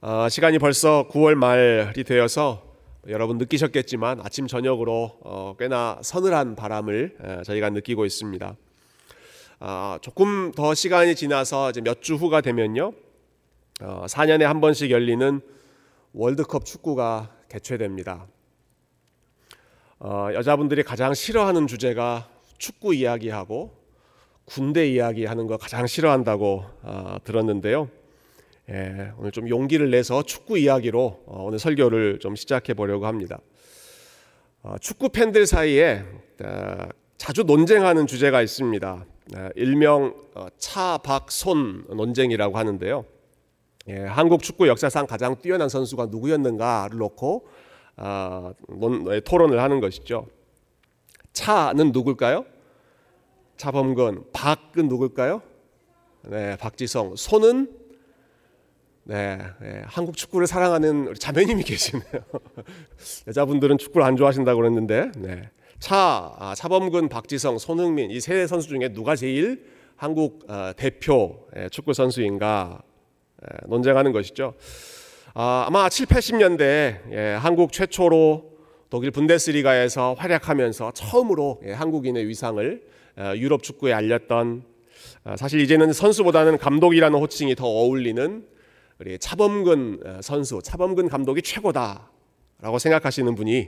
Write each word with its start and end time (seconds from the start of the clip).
어, 0.00 0.28
시간이 0.28 0.58
벌써 0.58 1.08
9월 1.10 1.34
말이 1.34 2.04
되어서 2.04 2.62
여러분 3.08 3.38
느끼셨겠지만 3.38 4.20
아침 4.22 4.46
저녁으로 4.46 5.18
어, 5.22 5.56
꽤나 5.58 5.98
서늘한 6.02 6.56
바람을 6.56 7.16
에, 7.22 7.42
저희가 7.42 7.70
느끼고 7.70 8.04
있습니다. 8.04 8.56
아, 9.60 9.98
조금 10.02 10.52
더 10.52 10.74
시간이 10.74 11.14
지나서 11.14 11.70
이제 11.70 11.80
몇 11.80 12.00
주 12.02 12.14
후가 12.16 12.40
되면요, 12.42 12.92
어, 13.82 14.04
4년에 14.08 14.42
한 14.42 14.60
번씩 14.60 14.90
열리는 14.90 15.40
월드컵 16.12 16.64
축구가 16.64 17.30
개최됩니다. 17.48 18.26
어, 20.00 20.28
여자분들이 20.34 20.82
가장 20.82 21.14
싫어하는 21.14 21.66
주제가 21.66 22.28
축구 22.58 22.94
이야기하고 22.94 23.74
군대 24.44 24.86
이야기하는 24.88 25.46
거 25.46 25.56
가장 25.56 25.86
싫어한다고 25.86 26.64
어, 26.82 27.16
들었는데요. 27.24 27.88
예, 28.70 29.12
오늘 29.18 29.30
좀 29.30 29.46
용기를 29.48 29.90
내서 29.90 30.22
축구 30.22 30.56
이야기로 30.56 31.24
어, 31.26 31.42
오늘 31.44 31.58
설교를 31.58 32.18
좀 32.18 32.34
시작해 32.34 32.72
보려고 32.72 33.06
합니다. 33.06 33.38
어, 34.62 34.76
축구 34.80 35.10
팬들 35.10 35.46
사이에 35.46 36.02
어, 36.42 36.88
자주 37.18 37.42
논쟁하는 37.42 38.06
주제가 38.06 38.40
있습니다. 38.40 39.04
어, 39.36 39.48
일명 39.54 40.14
어, 40.34 40.46
차박손 40.56 41.88
논쟁이라고 41.90 42.56
하는데요. 42.56 43.04
예, 43.88 43.98
한국 43.98 44.42
축구 44.42 44.66
역사상 44.66 45.06
가장 45.06 45.36
뛰어난 45.42 45.68
선수가 45.68 46.06
누구였는가를 46.06 46.96
놓고 46.96 47.46
예, 48.00 49.20
토론을 49.20 49.60
하는 49.60 49.80
것이죠. 49.80 50.26
차는 51.34 51.92
누굴까요? 51.92 52.46
차범근. 53.58 54.24
박은 54.32 54.88
누굴까요? 54.88 55.42
네, 56.22 56.56
박지성. 56.56 57.16
손은 57.16 57.83
네, 59.06 59.38
네, 59.60 59.82
한국 59.84 60.16
축구를 60.16 60.46
사랑하는 60.46 61.08
우리 61.08 61.18
자매님이 61.18 61.62
계시네요. 61.64 62.04
여자분들은 63.26 63.76
축구를 63.78 64.06
안 64.06 64.16
좋아하신다고 64.16 64.60
그랬는데, 64.60 65.10
네. 65.16 65.50
차, 65.78 66.32
아, 66.38 66.54
차범근, 66.56 67.10
박지성, 67.10 67.58
손흥민 67.58 68.10
이 68.10 68.18
세 68.20 68.46
선수 68.46 68.68
중에 68.68 68.88
누가 68.94 69.14
제일 69.14 69.66
한국 69.96 70.46
어, 70.48 70.72
대표 70.76 71.46
예, 71.56 71.68
축구 71.68 71.92
선수인가 71.92 72.80
예, 73.42 73.66
논쟁하는 73.68 74.12
것이죠. 74.12 74.54
아, 75.34 75.64
아마 75.66 75.88
7, 75.90 76.06
80년대 76.06 77.12
예, 77.12 77.36
한국 77.38 77.72
최초로 77.72 78.52
독일 78.88 79.10
분데스리가에서 79.10 80.14
활약하면서 80.14 80.92
처음으로 80.92 81.60
예, 81.66 81.72
한국인의 81.72 82.26
위상을 82.28 82.82
어, 83.18 83.32
유럽 83.36 83.62
축구에 83.62 83.92
알렸던 83.92 84.64
아, 85.24 85.36
사실 85.36 85.60
이제는 85.60 85.92
선수보다는 85.92 86.56
감독이라는 86.56 87.18
호칭이 87.18 87.54
더 87.56 87.66
어울리는 87.66 88.46
우리 88.98 89.18
차범근 89.18 90.00
어, 90.04 90.20
선수, 90.22 90.60
차범근 90.62 91.08
감독이 91.08 91.42
최고다라고 91.42 92.78
생각하시는 92.78 93.34
분이 93.34 93.58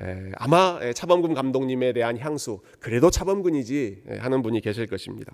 에, 0.00 0.32
아마 0.36 0.80
차범근 0.92 1.34
감독님에 1.34 1.92
대한 1.92 2.18
향수 2.18 2.60
그래도 2.80 3.10
차범근이지 3.10 4.02
하는 4.18 4.42
분이 4.42 4.60
계실 4.60 4.86
것입니다. 4.86 5.32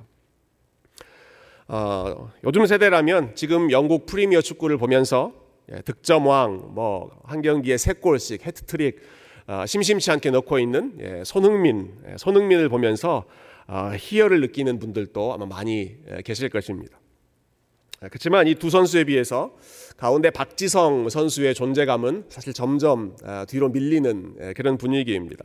어, 1.69 2.31
요즘 2.45 2.67
세대라면 2.67 3.35
지금 3.37 3.71
영국 3.71 4.07
프리미어 4.07 4.41
축구를 4.41 4.77
보면서 4.77 5.33
예, 5.73 5.83
득점왕, 5.83 6.75
뭐 6.75 7.11
한 7.25 7.43
경기에 7.43 7.77
세 7.77 7.93
골씩 7.93 8.45
해트트릭 8.45 9.01
어, 9.47 9.65
심심치 9.67 10.11
않게 10.11 10.31
넣고 10.31 10.59
있는 10.59 10.95
예, 11.01 11.23
손흥민, 11.25 11.95
예, 12.09 12.17
손흥민을 12.19 12.69
보면서 12.69 13.25
어, 13.69 13.93
희열을 13.97 14.41
느끼는 14.41 14.81
분들도 14.81 15.33
아마 15.33 15.47
많이 15.47 15.97
예, 16.11 16.23
계실 16.23 16.49
것입니다. 16.49 17.00
예, 18.03 18.09
그렇지만 18.09 18.47
이 18.47 18.55
두 18.55 18.71
선수에 18.71 19.05
비해서 19.05 19.53
가운데 19.97 20.31
박지성 20.31 21.11
선수의 21.11 21.55
존재감은 21.55 22.25
사실 22.29 22.53
점점 22.53 23.15
어, 23.25 23.45
뒤로 23.47 23.69
밀리는 23.69 24.37
예, 24.41 24.53
그런 24.55 24.79
분위기입니다. 24.79 25.45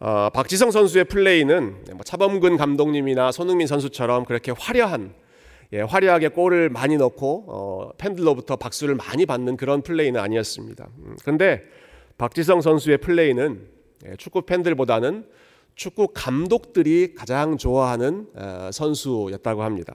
어, 0.00 0.30
박지성 0.30 0.72
선수의 0.72 1.04
플레이는 1.04 1.84
뭐 1.92 2.02
차범근 2.04 2.56
감독님이나 2.56 3.30
손흥민 3.30 3.68
선수처럼 3.68 4.24
그렇게 4.24 4.52
화려한 4.56 5.14
예, 5.72 5.80
화려하게 5.80 6.28
골을 6.28 6.68
많이 6.68 6.96
넣고 6.96 7.44
어, 7.46 7.90
팬들로부터 7.98 8.56
박수를 8.56 8.96
많이 8.96 9.24
받는 9.24 9.56
그런 9.56 9.82
플레이는 9.82 10.20
아니었습니다. 10.20 10.88
음, 10.98 11.16
그런데 11.22 11.62
박지성 12.18 12.60
선수의 12.60 12.98
플레이는 12.98 13.68
예, 14.06 14.16
축구 14.16 14.42
팬들보다는 14.42 15.26
축구 15.76 16.08
감독들이 16.12 17.14
가장 17.14 17.56
좋아하는 17.56 18.26
어, 18.34 18.70
선수였다고 18.72 19.62
합니다. 19.62 19.94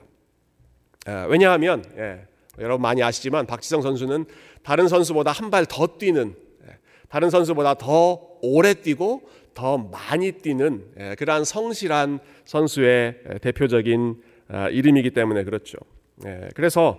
어, 1.08 1.26
왜냐하면 1.28 1.82
예, 1.96 2.26
여러분 2.58 2.82
많이 2.82 3.02
아시지만 3.02 3.46
박지성 3.46 3.80
선수는 3.80 4.26
다른 4.62 4.88
선수보다 4.88 5.32
한 5.32 5.50
발 5.50 5.64
더 5.66 5.86
뛰는 5.86 6.34
예, 6.68 6.76
다른 7.08 7.30
선수보다 7.30 7.74
더 7.74 8.20
오래 8.42 8.74
뛰고 8.74 9.22
더 9.54 9.78
많이 9.78 10.32
뛰는 10.32 10.84
예, 11.00 11.14
그러한 11.18 11.44
성실한 11.44 12.18
선수의 12.44 13.22
대표적인 13.40 14.22
아, 14.48 14.68
이름이기 14.68 15.10
때문에 15.12 15.44
그렇죠. 15.44 15.78
예, 16.26 16.48
그래서 16.54 16.98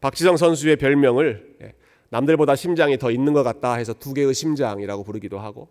박지성 0.00 0.36
선수의 0.36 0.76
별명을 0.76 1.56
예, 1.62 1.72
남들보다 2.10 2.54
심장이 2.54 2.96
더 2.98 3.10
있는 3.10 3.32
것 3.32 3.42
같다 3.42 3.74
해서 3.74 3.92
두 3.94 4.14
개의 4.14 4.34
심장이라고 4.34 5.02
부르기도 5.02 5.38
하고 5.40 5.68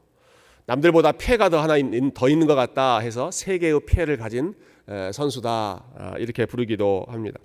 남들보다 0.65 1.13
폐가 1.13 1.47
더 1.49 1.61
하나 1.61 1.75
더 2.13 2.27
있는 2.29 2.47
것 2.47 2.55
같다 2.55 2.99
해서 2.99 3.31
세 3.31 3.57
개의 3.59 3.79
폐를 3.87 4.17
가진 4.17 4.55
선수다 5.13 5.85
아, 5.95 6.13
이렇게 6.17 6.45
부르기도 6.45 7.05
합니다. 7.07 7.39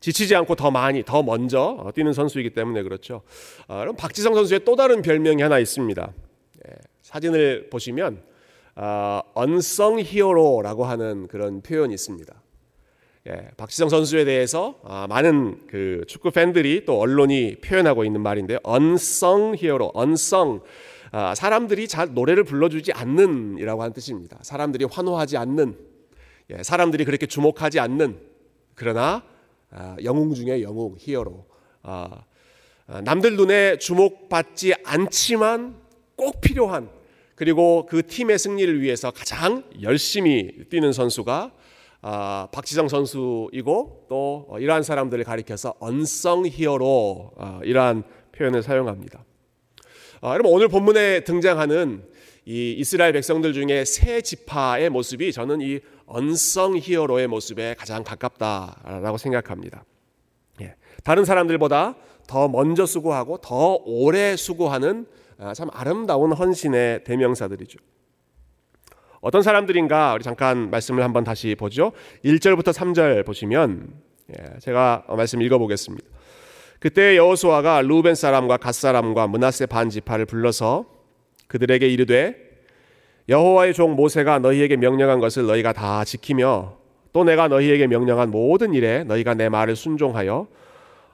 지치지 0.00 0.34
않고 0.36 0.54
더 0.54 0.70
많이 0.70 1.02
더 1.02 1.22
먼저 1.22 1.76
어, 1.80 1.92
뛰는 1.92 2.12
선수이기 2.12 2.50
때문에 2.50 2.82
그렇죠. 2.82 3.22
아, 3.68 3.80
그럼 3.80 3.96
박지성 3.96 4.34
선수의 4.34 4.64
또 4.64 4.76
다른 4.76 5.02
별명이 5.02 5.42
하나 5.42 5.58
있습니다. 5.58 6.12
사진을 7.02 7.68
보시면 7.70 8.22
어, 8.76 9.20
언성 9.34 10.00
히어로라고 10.00 10.84
하는 10.84 11.28
그런 11.28 11.60
표현이 11.62 11.94
있습니다. 11.94 12.34
예, 13.28 13.48
박지성 13.56 13.88
선수에 13.88 14.24
대해서 14.24 14.80
아, 14.84 15.06
많은 15.08 15.66
그 15.66 16.02
축구 16.08 16.30
팬들이 16.30 16.84
또 16.84 16.98
언론이 16.98 17.56
표현하고 17.62 18.04
있는 18.04 18.20
말인데 18.20 18.58
언성 18.62 19.54
히어로, 19.56 19.92
언성 19.94 20.62
아, 21.12 21.34
사람들이 21.34 21.86
잘 21.86 22.12
노래를 22.12 22.44
불러주지 22.44 22.92
않는이라고 22.92 23.80
하는 23.80 23.94
뜻입니다. 23.94 24.38
사람들이 24.42 24.86
환호하지 24.90 25.36
않는, 25.36 25.78
예, 26.50 26.62
사람들이 26.62 27.04
그렇게 27.04 27.26
주목하지 27.26 27.78
않는 27.80 28.18
그러나 28.74 29.22
아, 29.22 29.33
영웅 30.02 30.34
중에 30.34 30.62
영웅 30.62 30.96
히어로. 30.98 31.46
아, 31.82 32.24
아, 32.86 33.00
남들 33.00 33.36
눈에 33.36 33.78
주목받지 33.78 34.74
않지만 34.84 35.76
꼭 36.16 36.40
필요한 36.40 36.90
그리고 37.34 37.86
그 37.86 38.06
팀의 38.06 38.38
승리를 38.38 38.80
위해서 38.80 39.10
가장 39.10 39.64
열심히 39.82 40.64
뛰는 40.68 40.92
선수가 40.92 41.52
아, 42.02 42.48
박지성 42.52 42.88
선수이고 42.88 44.06
또 44.10 44.48
이러한 44.58 44.82
사람들을 44.82 45.24
가리켜서 45.24 45.74
언성 45.78 46.46
히어로 46.46 47.32
아, 47.38 47.60
이러한 47.64 48.04
표현을 48.32 48.62
사용합니다. 48.62 49.24
아, 50.20 50.32
여러분 50.34 50.52
오늘 50.52 50.68
본문에 50.68 51.24
등장하는 51.24 52.04
이 52.44 52.74
이스라엘 52.78 53.14
백성들 53.14 53.54
중에 53.54 53.86
세 53.86 54.20
지파의 54.20 54.90
모습이 54.90 55.32
저는 55.32 55.62
이 55.62 55.80
언성 56.06 56.76
히어로의 56.76 57.26
모습에 57.28 57.74
가장 57.78 58.04
가깝다라고 58.04 59.16
생각합니다. 59.18 59.84
예, 60.60 60.74
다른 61.02 61.24
사람들보다 61.24 61.96
더 62.26 62.48
먼저 62.48 62.86
수고하고 62.86 63.38
더 63.38 63.80
오래 63.84 64.36
수고하는 64.36 65.06
아, 65.38 65.52
참 65.52 65.68
아름다운 65.72 66.32
헌신의 66.32 67.04
대명사들이죠. 67.04 67.78
어떤 69.20 69.42
사람들인가 69.42 70.14
우리 70.14 70.22
잠깐 70.22 70.70
말씀을 70.70 71.02
한번 71.02 71.24
다시 71.24 71.54
보죠. 71.54 71.92
1절부터 72.24 72.72
3절 72.72 73.24
보시면 73.24 73.94
예, 74.38 74.58
제가 74.60 75.04
말씀 75.08 75.42
읽어보겠습니다. 75.42 76.06
그때 76.78 77.16
여호수아가 77.16 77.80
루벤 77.80 78.14
사람과 78.14 78.58
갓 78.58 78.74
사람과 78.74 79.26
문하세 79.26 79.66
반 79.66 79.88
지파를 79.88 80.26
불러서 80.26 80.84
그들에게 81.48 81.88
이르되 81.88 82.43
여호와의 83.28 83.72
종 83.74 83.96
모세가 83.96 84.40
너희에게 84.40 84.76
명령한 84.76 85.18
것을 85.18 85.46
너희가 85.46 85.72
다 85.72 86.04
지키며 86.04 86.76
또 87.12 87.24
내가 87.24 87.48
너희에게 87.48 87.86
명령한 87.86 88.30
모든 88.30 88.74
일에 88.74 89.04
너희가 89.04 89.34
내 89.34 89.48
말을 89.48 89.76
순종하여 89.76 90.46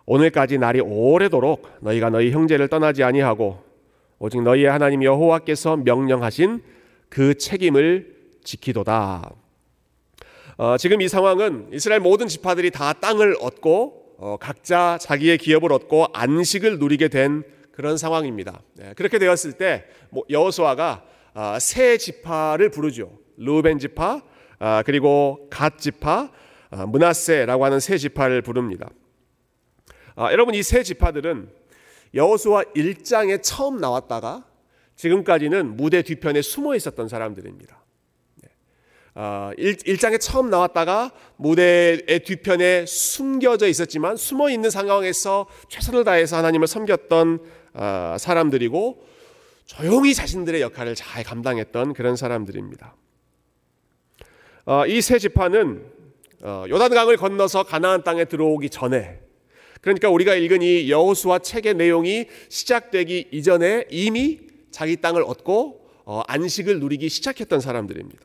오늘까지 0.06 0.58
날이 0.58 0.80
오래도록 0.80 1.68
너희가 1.80 2.10
너희 2.10 2.32
형제를 2.32 2.68
떠나지 2.68 3.04
아니하고 3.04 3.62
오직 4.18 4.42
너희의 4.42 4.66
하나님 4.70 5.04
여호와께서 5.04 5.76
명령하신 5.76 6.62
그 7.08 7.34
책임을 7.38 8.16
지키도다. 8.42 9.30
어, 10.56 10.76
지금 10.78 11.00
이 11.00 11.08
상황은 11.08 11.68
이스라엘 11.72 12.00
모든 12.00 12.26
지파들이 12.26 12.70
다 12.70 12.92
땅을 12.92 13.36
얻고 13.40 14.16
어, 14.18 14.36
각자 14.38 14.98
자기의 15.00 15.38
기업을 15.38 15.72
얻고 15.72 16.08
안식을 16.12 16.78
누리게 16.78 17.08
된 17.08 17.44
그런 17.72 17.96
상황입니다. 17.96 18.60
네, 18.74 18.92
그렇게 18.96 19.18
되었을 19.18 19.52
때 19.52 19.84
뭐 20.10 20.24
여호수아가 20.28 21.02
어, 21.04 21.09
세 21.60 21.96
지파를 21.98 22.70
부르죠. 22.70 23.18
루벤 23.36 23.78
지파 23.78 24.22
어, 24.60 24.82
그리고 24.84 25.48
갓 25.50 25.78
지파 25.78 26.30
어, 26.70 26.86
문하세라고 26.86 27.64
하는 27.64 27.80
세 27.80 27.96
지파를 27.98 28.42
부릅니다. 28.42 28.88
아, 30.16 30.30
여러분 30.32 30.54
이 30.54 30.62
세 30.62 30.82
지파들은 30.82 31.48
여호수아 32.14 32.64
1장에 32.74 33.40
처음 33.42 33.78
나왔다가 33.78 34.44
지금까지는 34.96 35.76
무대 35.76 36.02
뒤편에 36.02 36.42
숨어 36.42 36.74
있었던 36.74 37.08
사람들입니다. 37.08 37.80
어, 39.14 39.50
1, 39.56 39.98
장에 39.98 40.18
처음 40.18 40.50
나왔다가 40.50 41.10
무대의 41.36 42.20
뒤편에 42.24 42.86
숨겨져 42.86 43.66
있었지만 43.66 44.16
숨어 44.16 44.50
있는 44.50 44.70
상황에서 44.70 45.46
최선을 45.68 46.04
다해서 46.04 46.36
하나님을 46.36 46.68
섬겼던 46.68 47.40
어, 47.74 48.16
사람들이고 48.18 49.04
조용히 49.70 50.14
자신들의 50.14 50.61
역할을 50.62 50.96
잘 50.96 51.22
감당했던 51.22 51.94
그런 51.94 52.17
사람들입니다. 52.17 52.96
어, 54.67 54.84
이세 54.84 55.20
지파는 55.20 55.84
어, 56.43 56.64
요단강을 56.69 57.17
건너서 57.17 57.62
가나안 57.62 58.02
땅에 58.02 58.25
들어오기 58.25 58.69
전에 58.70 59.20
그러니까 59.81 60.11
우리가 60.11 60.34
읽은 60.34 60.62
이 60.62 60.90
여호수아 60.90 61.38
책의 61.38 61.75
내용이 61.75 62.26
시작되기 62.49 63.28
이전에 63.31 63.84
이미 63.90 64.40
자기 64.72 64.96
땅을 64.96 65.22
얻고 65.22 65.88
어, 66.05 66.23
안식을 66.26 66.81
누리기 66.81 67.08
시작했던 67.08 67.61
사람들입니다. 67.61 68.20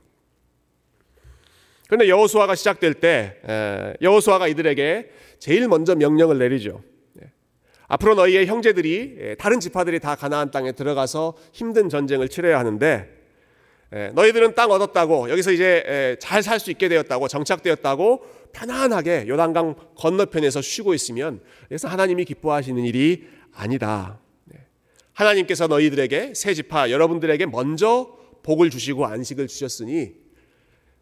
그런데 1.86 2.10
여호수아가 2.10 2.56
시작될 2.56 2.96
때 2.96 3.96
여호수아가 4.02 4.48
이들에게 4.48 5.12
제일 5.38 5.68
먼저 5.68 5.94
명령을 5.94 6.40
내리죠. 6.40 6.82
예. 7.86 7.88
앞으로 7.88 8.16
너희의 8.16 8.48
형제들이 8.48 9.16
예, 9.20 9.36
다른 9.36 9.60
지파들이 9.60 10.00
다 10.00 10.16
가나안 10.16 10.52
땅에 10.52 10.72
들어가서 10.72 11.36
힘든 11.54 11.90
전쟁을 11.90 12.30
치러야 12.30 12.60
하는데 12.60 13.10
예, 13.94 14.08
너희들은 14.16 14.56
땅 14.56 14.72
얻었다고 14.72 15.30
여기서 15.30 15.52
이제 15.52 16.18
잘 16.20 16.42
살 16.42 16.60
수 16.60 16.72
있게 16.72 16.90
되었다고 16.90 17.28
정착되었다고 17.28 18.26
편안하게 18.54 19.26
요단강 19.28 19.76
건너편에서 19.96 20.62
쉬고 20.62 20.94
있으면 20.94 21.42
그래서 21.68 21.88
하나님이 21.88 22.26
기뻐하시는 22.26 22.84
일이 22.84 23.28
아니다. 23.54 24.20
하나님께서 25.14 25.68
너희들에게 25.68 26.34
새 26.36 26.54
지파 26.54 26.90
여러분들에게 26.90 27.46
먼저 27.46 28.18
복을 28.44 28.70
주시고 28.70 29.06
안식을 29.06 29.48
주셨으니 29.48 30.12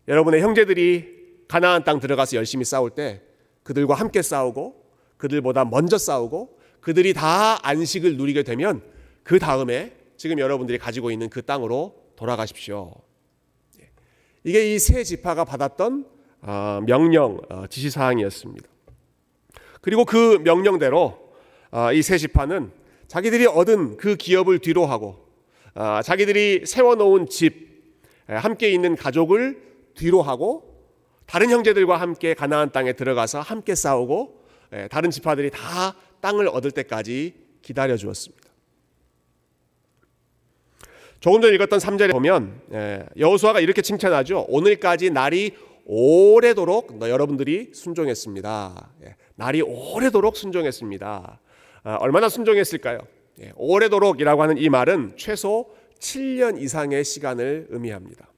여러분의 0.08 0.42
형제들이 0.42 1.24
가나안 1.48 1.84
땅 1.84 2.00
들어가서 2.00 2.38
열심히 2.38 2.64
싸울 2.64 2.92
때 2.92 3.22
그들과 3.64 3.96
함께 3.96 4.22
싸우고 4.22 4.84
그들보다 5.18 5.66
먼저 5.66 5.98
싸우고 5.98 6.60
그들이 6.84 7.14
다 7.14 7.58
안식을 7.66 8.18
누리게 8.18 8.44
되면 8.44 8.82
그 9.24 9.40
다음에 9.40 9.96
지금 10.18 10.38
여러분들이 10.38 10.78
가지고 10.78 11.12
있는 11.12 11.30
그 11.30 11.42
땅으로 11.42 11.96
돌아가십시오. 12.18 12.94
예. 13.82 13.90
이게 14.44 14.76
이 14.76 14.80
세 14.80 15.04
지파가 15.04 15.46
받았던 15.46 16.06
아, 16.42 16.82
명령 16.86 17.40
어, 17.50 17.68
지시 17.68 17.90
사항이었습니다. 17.90 18.68
그리고 19.80 20.04
그 20.04 20.40
명령대로 20.44 21.18
아, 21.72 21.94
이세 21.94 22.18
지파는 22.18 22.72
자기들이 23.08 23.46
얻은 23.48 23.96
그 23.96 24.18
기업을 24.18 24.60
뒤로하고 24.60 25.26
아, 25.76 26.02
자기들이 26.02 26.66
세워놓은 26.66 27.28
집 27.30 27.72
함께 28.28 28.72
있는 28.72 28.98
가족을 28.98 29.62
뒤로하고 29.96 30.84
다른 31.26 31.50
형제들과 31.50 31.96
함께 32.00 32.34
가나안 32.34 32.72
땅에 32.74 32.92
들어가서 32.94 33.40
함께 33.40 33.74
싸우고 33.74 34.44
다른 34.90 35.12
지파들이 35.12 35.50
다 35.52 35.96
땅을 36.24 36.48
얻을 36.48 36.72
때까지 36.72 37.34
기다려 37.62 37.98
주었습니다. 37.98 38.44
조금 41.20 41.42
전 41.42 41.54
읽었던 41.54 41.80
3절에 41.80 42.12
보면 42.12 42.62
여호수아가 43.18 43.60
이렇게 43.60 43.82
칭찬하죠. 43.82 44.46
오늘까지 44.48 45.10
날이 45.10 45.56
오래도록 45.86 46.98
여러분들이 47.02 47.72
순종했습니다. 47.74 48.90
날이 49.36 49.62
오래도록 49.62 50.38
순종했습니다. 50.38 51.40
아, 51.84 51.96
얼마나 51.96 52.30
순종했을까요? 52.30 53.00
오래도록이라고 53.56 54.42
하는 54.42 54.58
이 54.58 54.70
말은 54.70 55.14
최소 55.18 55.76
7년 56.00 56.62
이상의 56.62 57.04
시간을 57.04 57.68
의미합니다. 57.70 58.30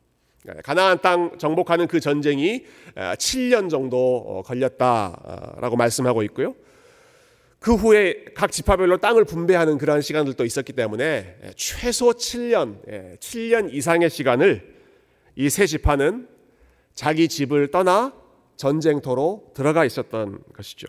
가나안 0.63 1.01
땅 1.01 1.37
정복하는 1.37 1.87
그 1.87 1.99
전쟁이 1.99 2.65
7년 2.95 3.69
정도 3.69 4.17
어, 4.17 4.41
걸렸다라고 4.43 5.75
말씀하고 5.75 6.23
있고요. 6.23 6.55
그 7.65 7.73
후에 7.73 8.25
각 8.35 8.51
지파별로 8.51 8.97
땅을 8.97 9.25
분배하는 9.25 9.79
그러한 9.79 10.03
시간들도 10.03 10.45
있었기 10.45 10.73
때문에 10.73 11.35
최소 11.55 12.11
7년, 12.11 12.77
7년 13.19 13.73
이상의 13.73 14.11
시간을 14.11 14.75
이 15.35 15.49
세 15.49 15.65
지파는 15.65 16.27
자기 16.93 17.27
집을 17.27 17.71
떠나 17.71 18.13
전쟁터로 18.55 19.51
들어가 19.55 19.83
있었던 19.83 20.43
것이죠. 20.53 20.85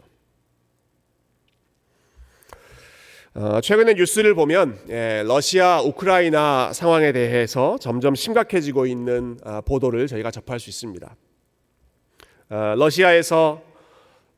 어, 3.32 3.62
최근에 3.62 3.94
뉴스를 3.94 4.34
보면 4.34 4.78
예, 4.90 5.23
러시아 5.26 5.81
우크라이나 5.81 6.75
상황에 6.75 7.12
대해서 7.12 7.78
점점 7.81 8.14
심각해지고 8.14 8.84
있는 8.84 9.38
어, 9.44 9.62
보도를 9.62 10.08
저희가 10.08 10.31
접할 10.31 10.61
수 10.61 10.69
있습니다. 10.69 11.17
어, 12.50 12.75
러시아에서 12.76 13.66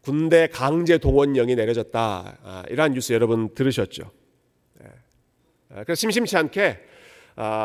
군대 0.01 0.49
강제 0.49 0.99
동원령이 0.99 1.55
내려졌다. 1.55 2.39
아, 2.43 2.63
이러한 2.71 2.93
뉴스 2.93 3.13
여러분 3.13 3.55
들으셨죠? 3.55 4.11
예. 4.83 4.87
그래서 5.85 5.95
심심치 5.95 6.37
않게 6.37 6.79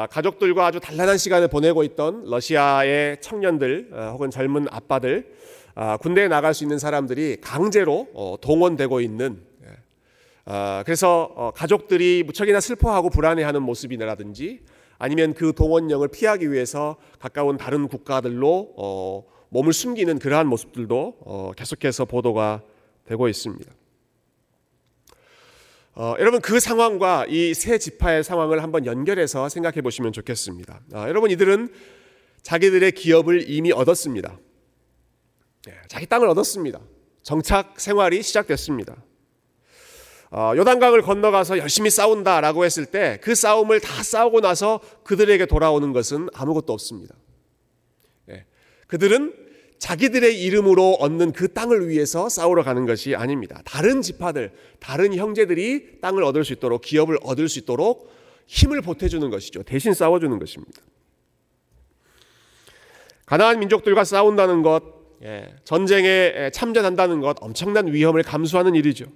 가족들과 0.10 0.68
아주 0.68 0.80
단란한 0.80 1.18
시간을 1.18 1.48
보내고 1.48 1.84
있던 1.84 2.26
러시아의 2.26 3.22
청년들 3.22 3.90
혹은 4.12 4.30
젊은 4.30 4.68
아빠들 4.70 5.34
군대에 6.02 6.28
나갈 6.28 6.54
수 6.54 6.64
있는 6.64 6.78
사람들이 6.78 7.38
강제로 7.42 8.08
동원되고 8.42 9.02
있는 9.02 9.54
아, 10.46 10.84
그래서 10.86 11.32
어, 11.36 11.52
가족들이 11.52 12.24
무척이나 12.24 12.60
슬퍼하고 12.60 13.10
불안해하는 13.10 13.62
모습이라든지 13.64 14.60
아니면 14.98 15.34
그 15.34 15.54
동원령을 15.54 16.10
피하기 16.10 16.52
위해서 16.52 16.98
가까운 17.20 17.56
다른 17.58 17.88
국가들로 17.88 18.74
어, 18.76 19.24
몸을 19.54 19.72
숨기는 19.72 20.18
그러한 20.18 20.48
모습들도 20.48 21.18
어, 21.22 21.52
계속해서 21.56 22.06
보도가 22.06 22.64
되고 23.06 23.28
있습니다. 23.28 23.72
어, 25.96 26.16
여러분 26.18 26.42
그 26.42 26.60
상황과 26.60 27.28
이 27.30 27.54
세 27.54 27.78
지파의 27.78 28.24
상황을 28.24 28.64
한번 28.64 28.88
연결해서 28.88 29.50
생각해 29.50 29.82
보시면 29.82 30.12
좋겠습니다. 30.12 30.82
아, 30.94 31.08
여러분 31.08 31.30
이들은 31.30 31.70
자기들의 32.42 32.94
기업을 32.94 33.48
이미 33.48 33.72
얻었습니다. 33.72 34.40
네, 35.68 35.74
자기 35.88 36.08
땅을 36.08 36.28
얻었습니다. 36.30 36.80
정착 37.22 37.80
생활이 37.80 38.24
시작됐습니다. 38.24 38.96
어, 40.32 40.54
요단강을 40.56 41.04
건너가서 41.04 41.60
열심히 41.60 41.92
싸운다라고 41.92 42.66
했을 42.66 42.88
때 42.88 43.20
그 43.22 43.36
싸움을 43.36 43.80
다 43.80 44.02
싸우고 44.02 44.42
나서 44.42 44.80
그들에게 45.04 45.46
돌아오는 45.46 45.94
것은 45.94 46.30
아무것도 46.34 46.74
없습니다. 46.74 47.14
예, 48.32 48.46
그들은 48.88 49.43
자기들의 49.84 50.42
이름으로 50.42 50.94
얻는 50.94 51.34
그 51.34 51.52
땅을 51.52 51.90
위해서 51.90 52.30
싸우러 52.30 52.64
가는 52.64 52.86
것이 52.86 53.16
아닙니다. 53.16 53.62
다른 53.66 54.02
지파들, 54.02 54.54
다른 54.80 55.14
형제들이 55.14 56.00
땅을 56.00 56.24
얻을 56.24 56.46
수 56.46 56.54
있도록 56.54 56.84
기업을 56.84 57.18
얻을 57.22 57.50
수 57.50 57.60
있도록 57.60 58.10
힘을 58.48 58.82
보태주는 58.82 59.30
것이죠. 59.30 59.64
대신 59.64 59.94
싸워주는 59.94 60.40
것입니다. 60.40 60.82
가나안 63.26 63.60
민족들과 63.60 64.06
싸운다는 64.06 64.62
것, 64.62 64.84
예, 65.22 65.54
전쟁에 65.66 66.50
참전한다는 66.54 67.20
것, 67.20 67.36
엄청난 67.42 67.92
위험을 67.92 68.24
감수하는 68.24 68.76
일이죠. 68.76 69.08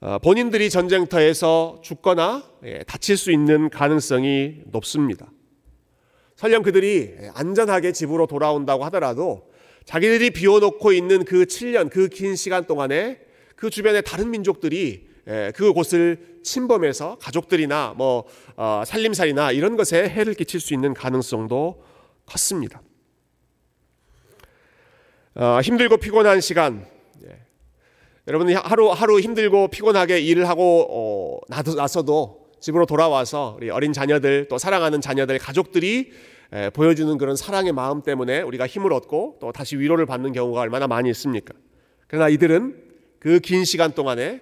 어, 0.00 0.18
본인들이 0.18 0.70
전쟁터에서 0.70 1.82
죽거나 1.84 2.42
예, 2.64 2.80
다칠 2.80 3.16
수 3.16 3.30
있는 3.30 3.70
가능성이 3.70 4.62
높습니다. 4.72 5.30
설령 6.34 6.64
그들이 6.64 7.14
안전하게 7.34 7.92
집으로 7.92 8.26
돌아온다고 8.26 8.84
하더라도 8.86 9.51
자기들이 9.84 10.30
비워놓고 10.30 10.92
있는 10.92 11.24
그 11.24 11.44
7년, 11.44 11.90
그 11.90 12.08
긴 12.08 12.36
시간 12.36 12.66
동안에 12.66 13.20
그 13.56 13.70
주변의 13.70 14.02
다른 14.04 14.30
민족들이 14.30 15.06
예, 15.28 15.52
그곳을 15.54 16.40
침범해서 16.42 17.16
가족들이나 17.20 17.94
뭐 17.96 18.24
어, 18.56 18.82
살림살이나 18.84 19.52
이런 19.52 19.76
것에 19.76 20.08
해를 20.08 20.34
끼칠 20.34 20.58
수 20.60 20.74
있는 20.74 20.94
가능성도 20.94 21.84
컸습니다. 22.26 22.82
어, 25.34 25.60
힘들고 25.62 25.98
피곤한 25.98 26.40
시간, 26.40 26.86
여러분이 28.28 28.54
하루 28.54 28.90
하루 28.90 29.18
힘들고 29.18 29.68
피곤하게 29.68 30.20
일을 30.20 30.48
하고 30.48 30.86
어, 30.90 31.40
나서도 31.76 32.50
집으로 32.60 32.86
돌아와서 32.86 33.56
우리 33.56 33.70
어린 33.70 33.92
자녀들 33.92 34.46
또 34.48 34.58
사랑하는 34.58 35.00
자녀들 35.00 35.38
가족들이 35.38 35.98
에, 36.00 36.12
보여주는 36.74 37.16
그런 37.18 37.34
사랑의 37.36 37.72
마음 37.72 38.02
때문에 38.02 38.42
우리가 38.42 38.66
힘을 38.66 38.92
얻고 38.92 39.38
또 39.40 39.52
다시 39.52 39.76
위로를 39.78 40.04
받는 40.06 40.32
경우가 40.32 40.60
얼마나 40.60 40.86
많이 40.86 41.08
있습니까? 41.10 41.54
그러나 42.06 42.28
이들은 42.28 42.76
그 43.18 43.40
긴 43.40 43.64
시간 43.64 43.92
동안에 43.92 44.40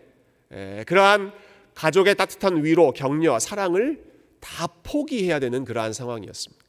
에, 0.52 0.84
그러한 0.84 1.32
가족의 1.74 2.16
따뜻한 2.16 2.64
위로, 2.64 2.92
격려, 2.92 3.38
사랑을 3.38 4.02
다 4.40 4.66
포기해야 4.82 5.38
되는 5.38 5.64
그러한 5.64 5.92
상황이었습니다. 5.92 6.64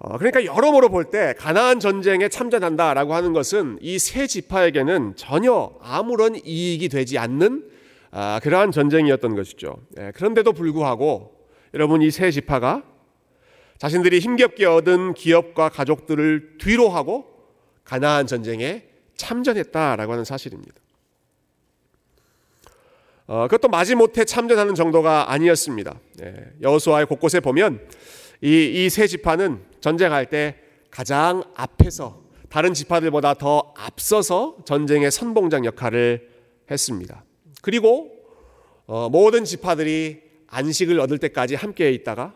어, 0.00 0.16
그러니까 0.18 0.44
여러모로 0.44 0.90
볼 0.90 1.10
때 1.10 1.34
가나안 1.38 1.80
전쟁에 1.80 2.28
참전한다라고 2.28 3.14
하는 3.14 3.32
것은 3.32 3.78
이 3.80 3.98
세 3.98 4.26
지파에게는 4.26 5.14
전혀 5.16 5.72
아무런 5.80 6.36
이익이 6.36 6.88
되지 6.88 7.18
않는 7.18 7.68
아, 8.10 8.40
그러한 8.42 8.70
전쟁이었던 8.72 9.34
것이죠. 9.34 9.76
예, 9.98 10.12
그런데도 10.14 10.52
불구하고 10.52 11.37
여러분 11.74 12.02
이 12.02 12.10
세 12.10 12.30
지파가 12.30 12.82
자신들이 13.78 14.18
힘겹게 14.18 14.66
얻은 14.66 15.14
기업과 15.14 15.68
가족들을 15.68 16.58
뒤로 16.58 16.88
하고 16.88 17.26
가나안 17.84 18.26
전쟁에 18.26 18.84
참전했다라고 19.16 20.12
하는 20.12 20.24
사실입니다. 20.24 20.74
어, 23.26 23.42
그것도 23.42 23.68
마지못해 23.68 24.24
참전하는 24.24 24.74
정도가 24.74 25.30
아니었습니다. 25.30 26.00
예, 26.22 26.46
여호수아의 26.62 27.06
곳곳에 27.06 27.40
보면 27.40 27.86
이이세 28.42 29.06
지파는 29.06 29.62
전쟁할 29.80 30.26
때 30.26 30.56
가장 30.90 31.44
앞에서 31.54 32.22
다른 32.48 32.72
지파들보다 32.72 33.34
더 33.34 33.74
앞서서 33.76 34.56
전쟁의 34.64 35.10
선봉장 35.10 35.66
역할을 35.66 36.28
했습니다. 36.70 37.22
그리고 37.60 38.10
어, 38.86 39.08
모든 39.10 39.44
지파들이 39.44 40.22
안식을 40.48 40.98
얻을 41.00 41.18
때까지 41.18 41.54
함께 41.54 41.92
있다가 41.92 42.34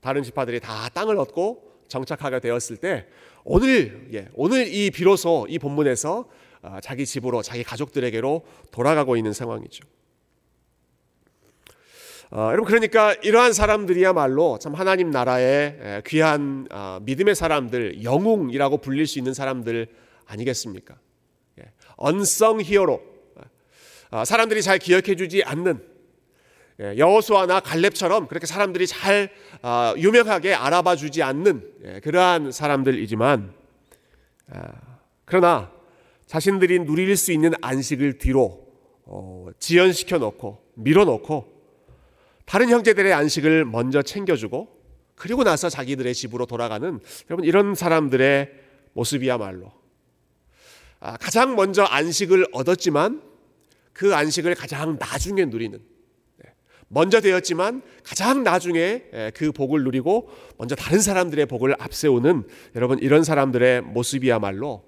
다른 0.00 0.22
지파들이 0.22 0.60
다 0.60 0.88
땅을 0.90 1.18
얻고 1.18 1.66
정착하게 1.88 2.40
되었을 2.40 2.76
때 2.76 3.06
오늘 3.44 4.08
예, 4.12 4.28
오늘 4.34 4.66
이 4.72 4.90
비로소 4.90 5.46
이 5.48 5.58
본문에서 5.58 6.28
어, 6.62 6.78
자기 6.82 7.06
집으로 7.06 7.42
자기 7.42 7.62
가족들에게로 7.62 8.44
돌아가고 8.70 9.16
있는 9.16 9.32
상황이죠. 9.32 9.86
어, 12.30 12.48
여러분 12.50 12.64
그러니까 12.64 13.14
이러한 13.22 13.52
사람들이야말로 13.52 14.58
참 14.58 14.74
하나님 14.74 15.10
나라의 15.10 16.02
귀한 16.06 16.66
어, 16.72 16.98
믿음의 17.02 17.36
사람들, 17.36 18.02
영웅이라고 18.02 18.78
불릴 18.78 19.06
수 19.06 19.18
있는 19.18 19.32
사람들 19.32 19.86
아니겠습니까? 20.26 20.96
예, 21.60 21.70
언성 21.96 22.60
히어로. 22.60 23.16
어, 24.10 24.24
사람들이 24.24 24.62
잘 24.62 24.78
기억해주지 24.78 25.44
않는 25.44 25.80
예, 25.80 25.95
여호수아나 26.78 27.60
갈렙처럼 27.60 28.26
그렇게 28.28 28.46
사람들이 28.46 28.86
잘 28.86 29.30
어, 29.62 29.94
유명하게 29.96 30.54
알아봐 30.54 30.96
주지 30.96 31.22
않는 31.22 31.72
예, 31.84 32.00
그러한 32.00 32.52
사람들이지만 32.52 33.52
아, 34.52 34.72
그러나 35.24 35.72
자신들이 36.26 36.80
누릴 36.80 37.16
수 37.16 37.32
있는 37.32 37.52
안식을 37.62 38.18
뒤로 38.18 38.66
어, 39.04 39.48
지연시켜 39.58 40.18
놓고 40.18 40.62
밀어 40.74 41.04
놓고 41.04 41.56
다른 42.44 42.68
형제들의 42.68 43.12
안식을 43.12 43.64
먼저 43.64 44.02
챙겨주고 44.02 44.76
그리고 45.14 45.44
나서 45.44 45.70
자기들의 45.70 46.14
집으로 46.14 46.44
돌아가는 46.44 47.00
여러분 47.30 47.44
이런 47.44 47.74
사람들의 47.74 48.52
모습이야말로. 48.92 49.72
아, 51.00 51.16
가장 51.16 51.56
먼저 51.56 51.84
안식을 51.84 52.46
얻었지만 52.52 53.22
그 53.92 54.14
안식을 54.14 54.54
가장 54.54 54.98
나중에 54.98 55.46
누리는 55.46 55.78
네, 55.78 55.95
먼저 56.88 57.20
되었지만 57.20 57.82
가장 58.04 58.42
나중에 58.44 59.04
그 59.34 59.52
복을 59.52 59.82
누리고 59.84 60.30
먼저 60.56 60.74
다른 60.74 61.00
사람들의 61.00 61.46
복을 61.46 61.74
앞세우는 61.78 62.44
여러분 62.76 62.98
이런 63.00 63.24
사람들의 63.24 63.82
모습이야말로 63.82 64.84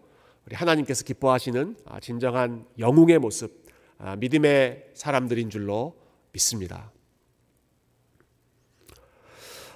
우리 0.46 0.54
하나님께서 0.56 1.04
기뻐하시는 1.04 1.76
아, 1.86 2.00
진정한 2.00 2.64
영웅의 2.78 3.18
모습, 3.18 3.66
아, 3.98 4.16
믿음의 4.16 4.86
사람들인 4.94 5.50
줄로 5.50 5.94
믿습니다. 6.32 6.90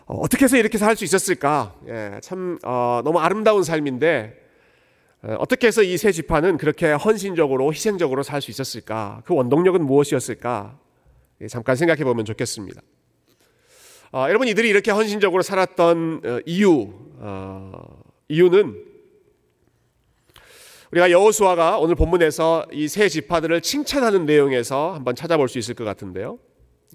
어, 0.06 0.16
어떻게 0.16 0.44
해서 0.44 0.56
이렇게 0.56 0.78
살 0.78 0.96
수 0.96 1.04
있었을까? 1.04 1.74
예, 1.88 2.18
참 2.22 2.58
어, 2.64 3.02
너무 3.04 3.18
아름다운 3.18 3.62
삶인데 3.64 4.40
어, 5.22 5.44
떻게 5.46 5.66
해서 5.66 5.82
이 5.82 5.96
세 5.98 6.10
지파는 6.10 6.56
그렇게 6.56 6.92
헌신적으로 6.92 7.72
희생적으로 7.72 8.22
살 8.22 8.40
수 8.40 8.50
있었을까? 8.50 9.22
그 9.26 9.34
원동력은 9.34 9.84
무엇이었을까? 9.84 10.78
예, 11.42 11.48
잠깐 11.48 11.76
생각해 11.76 12.04
보면 12.04 12.24
좋겠습니다. 12.24 12.80
어, 14.12 14.26
여러분 14.28 14.46
이들이 14.48 14.68
이렇게 14.68 14.90
헌신적으로 14.90 15.42
살았던 15.42 16.20
어, 16.24 16.38
이유 16.46 16.92
어, 17.18 17.72
이유는 18.28 18.84
우리가 20.92 21.10
여호수아가 21.10 21.78
오늘 21.78 21.94
본문에서 21.94 22.66
이 22.72 22.86
세 22.86 23.08
지파들을 23.08 23.60
칭찬하는 23.62 24.26
내용에서 24.26 24.92
한번 24.92 25.14
찾아볼 25.14 25.48
수 25.48 25.58
있을 25.58 25.74
것 25.74 25.84
같은데요. 25.84 26.38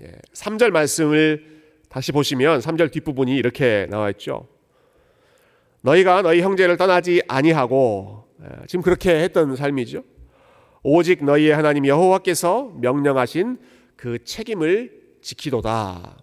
예, 0.01 0.11
3절 0.33 0.69
말씀을 0.69 1.57
다시 1.89 2.11
보시면 2.11 2.59
3절 2.59 2.91
뒷부분이 2.91 3.35
이렇게 3.35 3.87
나와 3.89 4.09
있죠. 4.11 4.47
너희가 5.81 6.21
너희 6.21 6.41
형제를 6.41 6.77
떠나지 6.77 7.23
아니하고 7.27 8.25
예, 8.43 8.65
지금 8.67 8.83
그렇게 8.83 9.15
했던 9.23 9.55
삶이죠. 9.55 10.03
오직 10.83 11.25
너희의 11.25 11.53
하나님 11.55 11.87
여호와께서 11.87 12.75
명령하신 12.79 13.57
그 13.97 14.23
책임을 14.23 15.17
지키도다. 15.21 16.17